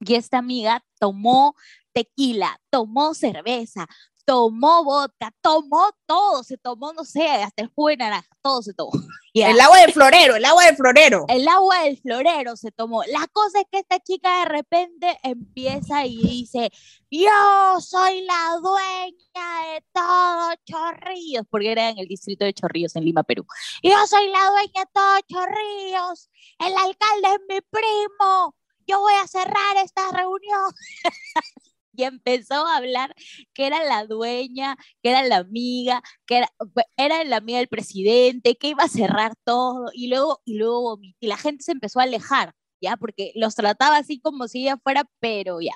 y 0.00 0.14
esta 0.14 0.38
amiga 0.38 0.84
tomó 0.98 1.54
tequila, 1.92 2.60
tomó 2.70 3.14
cerveza, 3.14 3.86
tomó 4.26 4.84
vodka, 4.84 5.32
tomó 5.40 5.88
todo, 6.04 6.42
se 6.42 6.58
tomó, 6.58 6.92
no 6.92 7.04
sé, 7.04 7.26
hasta 7.28 7.62
el 7.62 7.68
jugo 7.68 7.88
de 7.88 7.96
naranja, 7.96 8.28
todo 8.42 8.60
se 8.60 8.74
tomó. 8.74 8.92
Ya. 9.36 9.50
El 9.50 9.60
agua 9.60 9.80
del 9.80 9.92
florero, 9.92 10.36
el 10.36 10.44
agua 10.46 10.64
del 10.64 10.76
florero. 10.76 11.26
El 11.28 11.46
agua 11.46 11.82
del 11.82 11.98
florero 11.98 12.56
se 12.56 12.72
tomó. 12.72 13.02
La 13.04 13.26
cosa 13.30 13.60
es 13.60 13.66
que 13.70 13.80
esta 13.80 14.00
chica 14.00 14.38
de 14.38 14.44
repente 14.46 15.18
empieza 15.22 16.06
y 16.06 16.16
dice, 16.22 16.70
yo 17.10 17.78
soy 17.82 18.22
la 18.22 18.56
dueña 18.62 19.74
de 19.74 19.84
todo 19.92 20.54
Chorrillos, 20.64 21.44
porque 21.50 21.70
era 21.70 21.90
en 21.90 21.98
el 21.98 22.06
distrito 22.08 22.46
de 22.46 22.54
Chorrillos, 22.54 22.96
en 22.96 23.04
Lima, 23.04 23.24
Perú. 23.24 23.44
Yo 23.82 24.06
soy 24.06 24.26
la 24.30 24.50
dueña 24.52 24.80
de 24.80 24.90
todo 24.90 25.20
Chorrillos, 25.28 26.30
el 26.58 26.72
alcalde 26.72 27.34
es 27.34 27.40
mi 27.46 27.60
primo, 27.60 28.54
yo 28.86 29.00
voy 29.00 29.14
a 29.22 29.26
cerrar 29.26 29.76
esta 29.84 30.12
reunión. 30.12 30.72
y 31.96 32.04
empezó 32.04 32.66
a 32.66 32.76
hablar 32.76 33.14
que 33.54 33.66
era 33.66 33.84
la 33.84 34.06
dueña, 34.06 34.76
que 35.02 35.10
era 35.10 35.22
la 35.24 35.38
amiga, 35.38 36.02
que 36.26 36.38
era, 36.38 36.48
era 36.96 37.24
la 37.24 37.36
amiga 37.38 37.58
del 37.58 37.68
presidente, 37.68 38.56
que 38.56 38.68
iba 38.68 38.84
a 38.84 38.88
cerrar 38.88 39.34
todo, 39.44 39.86
y 39.92 40.08
luego, 40.08 40.40
y 40.44 40.54
luego 40.56 40.98
y 41.20 41.26
la 41.26 41.36
gente 41.36 41.64
se 41.64 41.72
empezó 41.72 42.00
a 42.00 42.04
alejar, 42.04 42.54
¿ya? 42.80 42.96
Porque 42.96 43.32
los 43.34 43.54
trataba 43.54 43.98
así 43.98 44.20
como 44.20 44.48
si 44.48 44.62
ella 44.62 44.78
fuera, 44.82 45.04
pero 45.20 45.60
ya. 45.60 45.74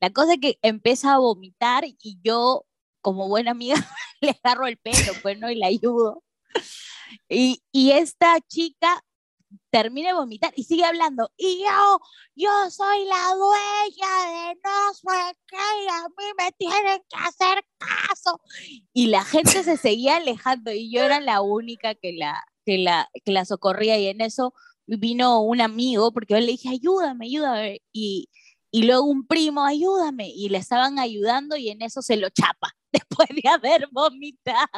La 0.00 0.10
cosa 0.10 0.34
es 0.34 0.40
que 0.40 0.58
empieza 0.62 1.14
a 1.14 1.18
vomitar 1.18 1.84
y 1.86 2.18
yo, 2.22 2.66
como 3.00 3.28
buena 3.28 3.52
amiga, 3.52 3.74
le 4.20 4.30
agarro 4.42 4.66
el 4.66 4.78
pelo, 4.78 5.12
pues, 5.22 5.38
¿no? 5.38 5.50
Y 5.50 5.56
la 5.56 5.68
ayudo. 5.68 6.22
Y, 7.28 7.62
y 7.72 7.92
esta 7.92 8.40
chica 8.48 9.02
termina 9.70 10.08
de 10.08 10.14
vomitar 10.14 10.52
y 10.56 10.64
sigue 10.64 10.84
hablando. 10.84 11.30
Y 11.36 11.62
yo, 11.62 12.00
yo 12.34 12.50
soy 12.70 13.04
la 13.06 13.34
dueña 13.34 14.48
de 14.48 14.60
no 14.64 14.94
sé 14.94 15.36
qué, 15.46 15.56
y 15.56 15.88
a 15.88 16.02
mí 16.08 16.24
me 16.38 16.52
tienen 16.52 17.02
que 17.08 17.16
hacer 17.16 17.64
caso. 17.78 18.40
Y 18.92 19.08
la 19.08 19.24
gente 19.24 19.62
se 19.62 19.76
seguía 19.76 20.16
alejando 20.16 20.72
y 20.72 20.90
yo 20.92 21.02
era 21.02 21.20
la 21.20 21.40
única 21.40 21.94
que 21.94 22.12
la, 22.12 22.44
que 22.64 22.78
la, 22.78 23.08
que 23.24 23.32
la 23.32 23.44
socorría. 23.44 23.98
Y 23.98 24.08
en 24.08 24.20
eso 24.20 24.54
vino 24.86 25.42
un 25.42 25.60
amigo, 25.60 26.12
porque 26.12 26.34
yo 26.34 26.40
le 26.40 26.46
dije, 26.46 26.68
ayúdame, 26.68 27.26
ayúdame. 27.26 27.82
Y, 27.92 28.28
y 28.70 28.82
luego 28.84 29.04
un 29.04 29.26
primo, 29.26 29.64
ayúdame. 29.64 30.28
Y 30.28 30.48
le 30.48 30.58
estaban 30.58 30.98
ayudando 30.98 31.56
y 31.56 31.70
en 31.70 31.82
eso 31.82 32.02
se 32.02 32.16
lo 32.16 32.28
chapa, 32.30 32.72
después 32.92 33.28
de 33.30 33.48
haber 33.48 33.88
vomitado. 33.92 34.68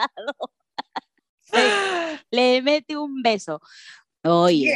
le, 2.30 2.62
mete 2.62 2.96
un 2.96 3.22
beso. 3.22 3.60
Oye. 4.26 4.72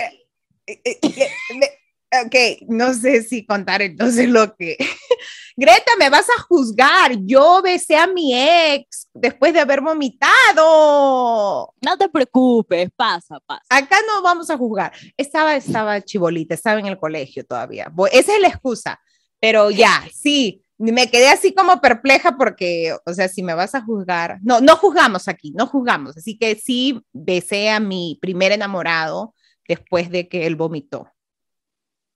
Eh, 0.67 0.81
eh, 0.85 0.99
eh, 1.03 1.81
Ok, 2.13 2.35
no 2.67 2.93
sé 2.93 3.23
si 3.23 3.47
contar 3.47 3.83
entonces 3.83 4.29
lo 4.29 4.57
que... 4.57 4.77
Greta, 5.57 5.93
me 5.99 6.11
vas 6.11 6.27
a 6.29 6.43
juzgar. 6.43 7.13
Yo 7.21 7.63
besé 7.63 7.97
a 7.97 8.09
mi 8.09 8.35
ex 8.35 9.09
después 9.15 9.53
de 9.53 9.61
haber 9.61 9.81
vomitado. 9.81 11.73
No 11.81 11.97
te 11.99 12.09
preocupes, 12.09 12.89
pasa, 12.97 13.39
pasa. 13.47 13.63
Acá 13.69 13.99
no 14.09 14.23
vamos 14.23 14.51
a 14.51 14.57
juzgar. 14.57 14.93
Estaba, 15.17 15.55
estaba 15.55 16.01
chibolita, 16.01 16.55
estaba 16.55 16.81
en 16.81 16.87
el 16.87 16.99
colegio 16.99 17.45
todavía. 17.45 17.93
Esa 18.11 18.35
es 18.35 18.41
la 18.41 18.49
excusa. 18.49 19.01
Pero 19.39 19.71
ya, 19.71 20.05
sí, 20.13 20.65
me 20.79 21.11
quedé 21.11 21.29
así 21.29 21.55
como 21.55 21.81
perpleja 21.81 22.37
porque, 22.37 22.97
o 23.07 23.15
sea, 23.15 23.29
si 23.29 23.43
me 23.43 23.55
vas 23.55 23.75
a 23.75 23.83
juzgar, 23.83 24.39
no, 24.43 24.61
no 24.61 24.77
juzgamos 24.77 25.29
aquí, 25.29 25.53
no 25.53 25.67
juzgamos. 25.67 26.17
Así 26.17 26.37
que 26.37 26.57
sí 26.57 27.01
besé 27.13 27.71
a 27.71 27.79
mi 27.79 28.19
primer 28.21 28.51
enamorado 28.51 29.35
después 29.71 30.11
de 30.11 30.29
que 30.29 30.49
él 30.49 30.57
vomitó. 30.57 31.13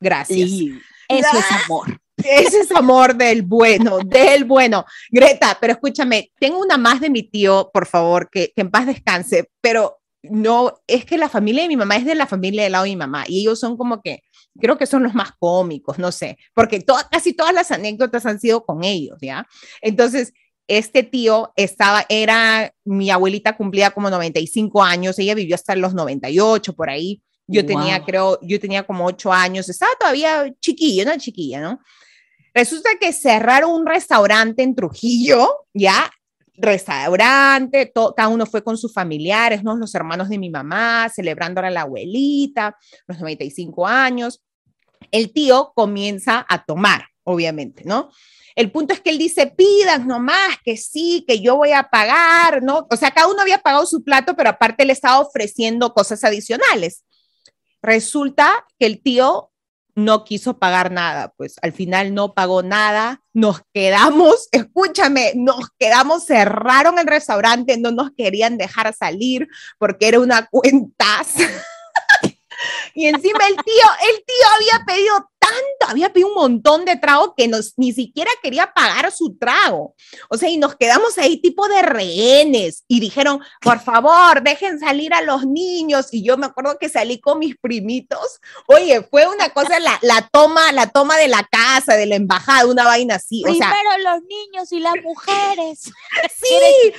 Gracias. 0.01 0.51
Sí, 0.51 0.77
eso 1.09 1.39
es 1.39 1.65
amor. 1.65 2.01
Ese 2.17 2.61
es 2.61 2.73
amor 2.73 3.15
del 3.15 3.43
bueno, 3.43 3.99
del 4.05 4.45
bueno. 4.45 4.85
Greta, 5.09 5.57
pero 5.61 5.75
escúchame, 5.75 6.33
tengo 6.41 6.59
una 6.59 6.77
más 6.77 7.01
de 7.01 7.11
mi 7.11 7.23
tío, 7.23 7.71
por 7.73 7.87
favor, 7.87 8.29
que, 8.29 8.53
que 8.55 8.63
en 8.63 8.73
paz 8.73 8.87
descanse, 8.87 9.51
pero 9.61 10.01
no, 10.23 10.83
es 10.89 11.05
que 11.05 11.17
la 11.17 11.29
familia 11.29 11.63
de 11.63 11.69
mi 11.69 11.77
mamá 11.77 11.97
es 11.97 12.05
de 12.05 12.17
la 12.17 12.27
familia 12.27 12.65
del 12.65 12.73
lado 12.73 12.85
de 12.85 12.91
mi 12.91 12.97
mamá 12.97 13.25
y 13.29 13.41
ellos 13.41 13.61
son 13.61 13.77
como 13.77 14.03
que, 14.03 14.25
creo 14.61 14.77
que 14.77 14.87
son 14.87 15.05
los 15.05 15.15
más 15.15 15.31
cómicos, 15.39 15.99
no 16.01 16.11
sé, 16.11 16.39
porque 16.55 16.81
to 16.81 16.97
casi 17.09 17.35
todas 17.35 17.55
las 17.55 17.71
anécdotas 17.71 18.27
han 18.27 18.41
sido 18.41 18.65
con 18.65 18.83
ellos, 18.83 19.19
¿ya? 19.21 19.47
Entonces, 19.81 20.33
este 20.67 21.03
tío 21.03 21.53
estaba, 21.57 22.05
era, 22.09 22.75
mi 22.85 23.11
abuelita 23.11 23.57
cumplía 23.57 23.91
como 23.91 24.11
95 24.11 24.83
años, 24.83 25.19
ella 25.21 25.35
vivió 25.35 25.55
hasta 25.55 25.77
los 25.77 25.95
98 25.95 26.73
por 26.75 26.91
ahí. 26.91 27.23
Yo 27.47 27.65
tenía, 27.67 27.99
Wow. 27.99 28.07
creo, 28.07 28.39
yo 28.43 28.59
tenía 28.61 28.85
como 28.85 29.05
8 29.07 29.33
años, 29.33 29.69
estaba 29.69 29.93
todavía 30.01 30.47
chiquilla, 30.61 31.03
una 31.05 31.19
chiquilla, 31.19 31.61
¿no? 31.61 31.81
Resulta 32.55 32.91
que 33.01 33.13
cerraron 33.13 33.71
un 33.73 33.87
restaurante 33.87 34.63
en 34.63 34.75
Trujillo, 34.75 35.67
¿ya? 35.75 36.11
Restaurante, 36.57 37.87
to- 37.87 38.15
cada 38.17 38.29
uno 38.29 38.47
fue 38.47 38.63
con 38.63 38.77
sus 38.79 38.93
familiares, 38.93 39.63
¿no? 39.65 39.77
Los 39.77 39.95
hermanos 39.95 40.29
de 40.29 40.39
mi 40.39 40.51
mamá, 40.51 41.09
celebrando 41.15 41.61
a 41.61 41.71
la 41.71 41.83
abuelita, 41.83 42.77
los 43.07 43.19
95 43.19 43.87
años. 43.87 44.43
El 45.11 45.33
tío 45.33 45.73
comienza 45.75 46.45
a 46.49 46.65
tomar, 46.65 47.07
obviamente, 47.25 47.83
¿no? 47.85 48.11
El 48.57 48.71
punto 48.71 48.95
es 48.95 49.01
que 49.01 49.11
él 49.11 49.19
dice, 49.19 49.49
pidan 49.49 50.07
nomás, 50.07 50.59
que 50.65 50.77
sí, 50.77 51.25
que 51.27 51.41
yo 51.41 51.57
voy 51.57 51.73
a 51.73 51.85
pagar, 51.85 52.63
¿no? 52.63 52.87
O 52.91 52.97
sea, 52.97 53.11
cada 53.11 53.27
uno 53.27 53.41
había 53.43 53.59
pagado 53.59 53.85
su 53.87 54.05
plato, 54.05 54.35
pero 54.37 54.51
aparte 54.51 54.85
le 54.85 54.93
estaba 54.93 55.19
ofreciendo 55.19 55.93
cosas 55.93 56.23
adicionales. 56.23 57.05
Resulta 57.85 58.67
que 58.79 58.87
el 58.87 59.03
tío 59.03 59.53
no 59.95 60.25
quiso 60.25 60.59
pagar 60.59 60.91
nada, 60.91 61.35
pues 61.37 61.57
al 61.61 61.73
final 61.73 62.15
no 62.15 62.33
pagó 62.33 62.63
nada, 62.63 63.23
nos 63.35 63.61
quedamos, 63.75 64.49
escúchame, 64.53 65.33
nos 65.37 65.69
quedamos, 65.79 66.25
cerraron 66.25 66.99
el 66.99 67.07
restaurante, 67.07 67.77
no 67.77 67.91
nos 67.91 68.11
querían 68.17 68.57
dejar 68.57 68.95
salir 68.95 69.49
porque 69.79 70.09
era 70.09 70.21
una 70.21 70.47
cuenta 70.47 71.05
Y 72.95 73.07
encima 73.07 73.47
el 73.49 73.57
tío, 73.57 73.85
el 74.09 74.25
tío 74.25 74.47
había 74.55 74.85
pedido 74.87 75.31
tanto, 75.39 75.91
había 75.91 76.13
pedido 76.13 76.29
un 76.29 76.35
montón 76.35 76.85
de 76.85 76.97
trago 76.97 77.35
que 77.35 77.49
nos, 77.49 77.75
ni 77.77 77.93
siquiera 77.93 78.31
quería 78.43 78.73
pagar 78.73 79.11
su 79.13 79.37
trago. 79.37 79.95
O 80.29 80.37
sea, 80.37 80.49
y 80.49 80.57
nos 80.57 80.77
quedamos 80.77 81.19
ahí 81.19 81.39
tipo 81.39 81.69
de 81.69 81.83
rehenes 81.83 82.85
y 82.89 83.01
dijeron, 83.01 83.41
por 83.61 83.81
favor, 83.81 84.43
dejen 84.43 84.79
salir 84.79 85.13
a 85.13 85.23
los 85.23 85.45
niños. 85.45 86.09
Y 86.13 86.25
yo 86.25 86.37
me 86.37 86.47
acuerdo 86.47 86.79
que 86.79 86.89
salí 86.89 87.21
con 87.21 87.39
mis 87.39 87.57
primitos. 87.57 88.41
Oye, 88.67 89.03
fue 89.11 89.27
una 89.27 89.51
cosa, 89.51 89.79
la, 89.81 89.99
la 90.03 90.29
toma, 90.33 90.73
la 90.73 90.89
toma 90.89 91.17
de 91.17 91.29
la 91.29 91.47
casa, 91.51 91.95
de 91.95 92.07
la 92.07 92.17
embajada, 92.17 92.67
una 92.67 92.85
vaina 92.85 93.17
así. 93.17 93.43
O 93.45 93.49
Primero 93.49 93.99
los 94.03 94.23
niños 94.23 94.73
y 94.73 94.81
las 94.81 94.95
mujeres. 95.03 95.81
sí. 96.37 96.93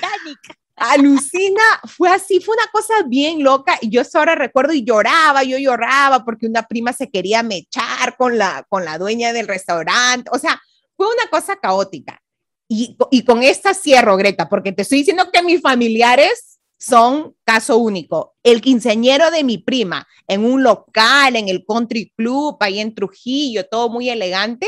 Alucina, 0.75 1.63
fue 1.85 2.09
así, 2.09 2.39
fue 2.41 2.55
una 2.55 2.69
cosa 2.71 2.93
bien 3.07 3.43
loca. 3.43 3.77
Y 3.81 3.89
yo 3.89 4.01
ahora 4.13 4.35
recuerdo 4.35 4.73
y 4.73 4.83
lloraba, 4.83 5.43
yo 5.43 5.57
lloraba 5.57 6.25
porque 6.25 6.47
una 6.47 6.63
prima 6.63 6.91
se 6.91 7.09
quería 7.09 7.43
mechar 7.43 8.17
con 8.17 8.37
la, 8.37 8.65
con 8.67 8.83
la 8.83 8.97
dueña 8.97 9.31
del 9.31 9.47
restaurante. 9.47 10.29
O 10.33 10.39
sea, 10.39 10.61
fue 10.97 11.07
una 11.07 11.29
cosa 11.29 11.55
caótica. 11.55 12.21
Y, 12.67 12.97
y 13.11 13.23
con 13.23 13.43
esta 13.43 13.73
cierro, 13.73 14.17
Greta, 14.17 14.49
porque 14.49 14.71
te 14.71 14.81
estoy 14.81 14.99
diciendo 14.99 15.29
que 15.31 15.43
mis 15.43 15.61
familiares 15.61 16.59
son 16.77 17.35
caso 17.43 17.77
único. 17.77 18.35
El 18.43 18.61
quinceañero 18.61 19.31
de 19.31 19.43
mi 19.43 19.57
prima 19.57 20.07
en 20.27 20.43
un 20.43 20.61
local, 20.61 21.35
en 21.35 21.47
el 21.47 21.65
country 21.65 22.11
club, 22.15 22.57
ahí 22.59 22.79
en 22.79 22.93
Trujillo, 22.93 23.65
todo 23.65 23.89
muy 23.89 24.09
elegante. 24.09 24.67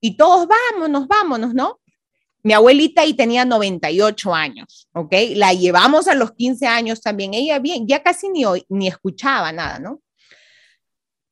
Y 0.00 0.16
todos 0.16 0.48
vámonos, 0.48 1.08
vámonos, 1.08 1.54
¿no? 1.54 1.79
Mi 2.42 2.52
abuelita 2.52 3.02
ahí 3.02 3.14
tenía 3.14 3.44
98 3.44 4.34
años, 4.34 4.88
¿ok? 4.92 5.12
La 5.34 5.52
llevamos 5.52 6.08
a 6.08 6.14
los 6.14 6.32
15 6.32 6.66
años 6.66 7.00
también. 7.00 7.34
Ella 7.34 7.58
bien, 7.58 7.86
ya 7.86 8.02
casi 8.02 8.28
ni, 8.28 8.44
ni 8.68 8.88
escuchaba 8.88 9.52
nada, 9.52 9.78
¿no? 9.78 10.00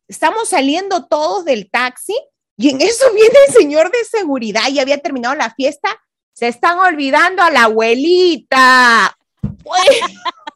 Estamos 0.06 0.48
saliendo 0.48 1.06
todos 1.06 1.44
del 1.44 1.70
taxi 1.70 2.14
y 2.56 2.70
en 2.70 2.80
eso 2.80 3.06
viene 3.14 3.38
el 3.46 3.54
señor 3.54 3.90
de 3.90 4.04
seguridad 4.04 4.68
y 4.70 4.80
había 4.80 4.98
terminado 4.98 5.34
la 5.34 5.54
fiesta. 5.54 5.88
Se 6.32 6.48
están 6.48 6.78
olvidando 6.78 7.42
a 7.42 7.50
la 7.50 7.64
abuelita. 7.64 9.16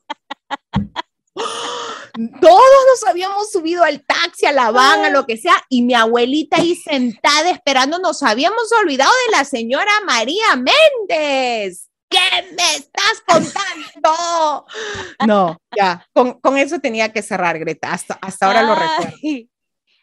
Todos 2.40 2.86
nos 2.90 3.08
habíamos 3.08 3.50
subido 3.50 3.84
al 3.84 4.04
taxi, 4.04 4.46
a 4.46 4.52
la 4.52 4.70
van, 4.70 5.04
a 5.04 5.10
lo 5.10 5.26
que 5.26 5.36
sea, 5.38 5.54
y 5.68 5.82
mi 5.82 5.94
abuelita 5.94 6.58
ahí 6.58 6.76
sentada 6.76 7.50
esperando, 7.50 7.98
nos 7.98 8.22
habíamos 8.22 8.70
olvidado 8.72 9.10
de 9.26 9.36
la 9.36 9.44
señora 9.44 9.92
María 10.04 10.56
Méndez. 10.56 11.88
¿Qué 12.08 12.18
me 12.54 12.76
estás 12.76 13.22
contando? 13.26 14.66
No, 15.26 15.56
ya, 15.76 16.06
con, 16.12 16.58
eso 16.58 16.80
tenía 16.80 17.12
que 17.12 17.22
cerrar, 17.22 17.58
Greta, 17.58 17.92
hasta, 17.92 18.14
hasta 18.20 18.46
ahora 18.46 18.62
lo 18.62 18.74
recuerdo. 18.74 19.16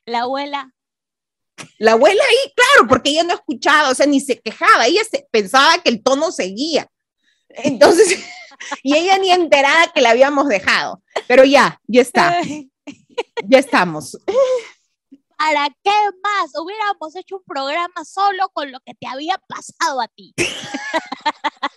La 0.05 0.21
abuela. 0.21 0.73
La 1.77 1.91
abuela 1.91 2.23
ahí, 2.23 2.53
claro, 2.55 2.87
porque 2.87 3.09
ella 3.09 3.23
no 3.23 3.33
escuchaba, 3.33 3.89
o 3.89 3.95
sea, 3.95 4.05
ni 4.05 4.21
se 4.21 4.39
quejaba, 4.39 4.87
ella 4.87 5.01
pensaba 5.29 5.77
que 5.83 5.89
el 5.89 6.01
tono 6.01 6.31
seguía. 6.31 6.87
Entonces, 7.49 8.17
y 8.83 8.95
ella 8.95 9.17
ni 9.17 9.31
enterada 9.31 9.91
que 9.93 10.01
la 10.01 10.11
habíamos 10.11 10.47
dejado. 10.47 11.01
Pero 11.27 11.43
ya, 11.43 11.79
ya 11.87 12.01
está. 12.01 12.41
Ya 13.45 13.59
estamos. 13.59 14.17
¿Para 15.37 15.69
qué 15.83 15.91
más? 16.21 16.51
Hubiéramos 16.61 17.15
hecho 17.15 17.37
un 17.37 17.43
programa 17.45 18.03
solo 18.05 18.49
con 18.51 18.71
lo 18.71 18.79
que 18.81 18.93
te 18.93 19.07
había 19.07 19.37
pasado 19.47 20.01
a 20.01 20.07
ti. 20.07 20.33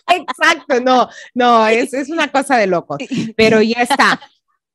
Exacto, 0.07 0.81
no, 0.81 1.09
no, 1.33 1.67
es, 1.67 1.93
es 1.93 2.09
una 2.09 2.31
cosa 2.31 2.57
de 2.57 2.67
locos. 2.67 2.97
Pero 3.37 3.61
ya 3.61 3.81
está. 3.81 4.19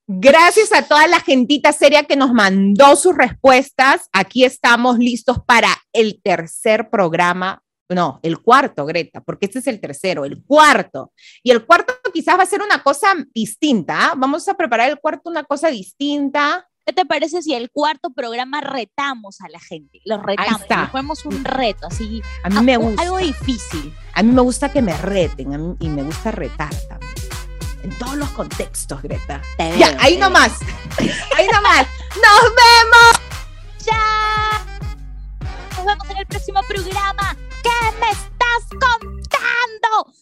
Gracias 0.07 0.73
a 0.73 0.89
toda 0.89 1.07
la 1.07 1.21
gentita 1.21 1.71
seria 1.73 2.05
que 2.05 2.17
nos 2.17 2.33
mandó 2.33 2.97
sus 2.97 3.15
respuestas. 3.15 4.09
Aquí 4.13 4.45
estamos 4.45 4.99
listos 4.99 5.39
para 5.45 5.69
el 5.93 6.23
tercer 6.23 6.89
programa 6.89 7.63
no, 7.95 8.21
el 8.23 8.41
cuarto, 8.41 8.85
Greta, 8.85 9.21
porque 9.23 9.47
este 9.47 9.61
es 9.61 9.67
el 9.67 9.81
tercero, 9.81 10.25
el 10.25 10.43
cuarto. 10.45 11.13
Y 11.43 11.51
el 11.51 11.65
cuarto 11.65 11.95
quizás 12.13 12.39
va 12.39 12.43
a 12.43 12.47
ser 12.47 12.61
una 12.63 12.83
cosa 12.83 13.15
distinta. 13.35 14.11
¿ah? 14.11 14.15
Vamos 14.17 14.47
a 14.49 14.55
preparar 14.55 14.91
el 14.91 15.01
cuarto 15.01 15.31
una 15.31 15.45
cosa 15.45 15.69
distinta. 15.69 16.69
¿Qué 16.85 16.93
te 16.93 17.05
parece 17.05 17.43
si 17.43 17.55
el 17.55 17.71
cuarto 17.71 18.11
programa 18.11 18.61
retamos 18.61 19.41
a 19.41 19.49
la 19.49 19.61
gente? 19.61 20.01
Los 20.05 20.23
retamos, 20.23 20.63
ponemos 20.91 21.25
un 21.27 21.45
reto, 21.45 21.87
así. 21.87 22.23
A 22.43 22.51
mí 22.51 22.63
me 22.63 22.77
gusta. 22.79 23.03
Algo 23.03 23.19
difícil. 23.19 23.95
A 24.15 24.23
mí 24.23 24.33
me 24.33 24.41
gusta 24.41 24.73
que 24.73 24.81
me 24.81 24.97
reten 24.97 25.77
y 25.81 25.89
me 25.89 26.03
gusta 26.03 26.31
retar 26.31 26.75
también. 26.89 27.13
En 27.83 27.91
todos 27.99 28.17
los 28.17 28.31
contextos, 28.31 29.03
Greta. 29.03 29.41
Ya, 29.79 29.97
ahí 30.01 30.17
nomás. 30.17 30.53
Ahí 30.99 31.47
nomás. 31.53 31.87
¡Nos 32.17 32.55
vemos! 32.55 33.85
¡Chao! 33.85 34.67
Nos 35.77 35.87
vemos 35.87 36.11
en 36.11 36.17
el 36.17 36.27
próximo 36.27 36.61
programa. 36.67 37.37
¿Qué 37.63 37.99
me 38.01 38.11
estás 38.11 38.65
contando? 38.71 40.13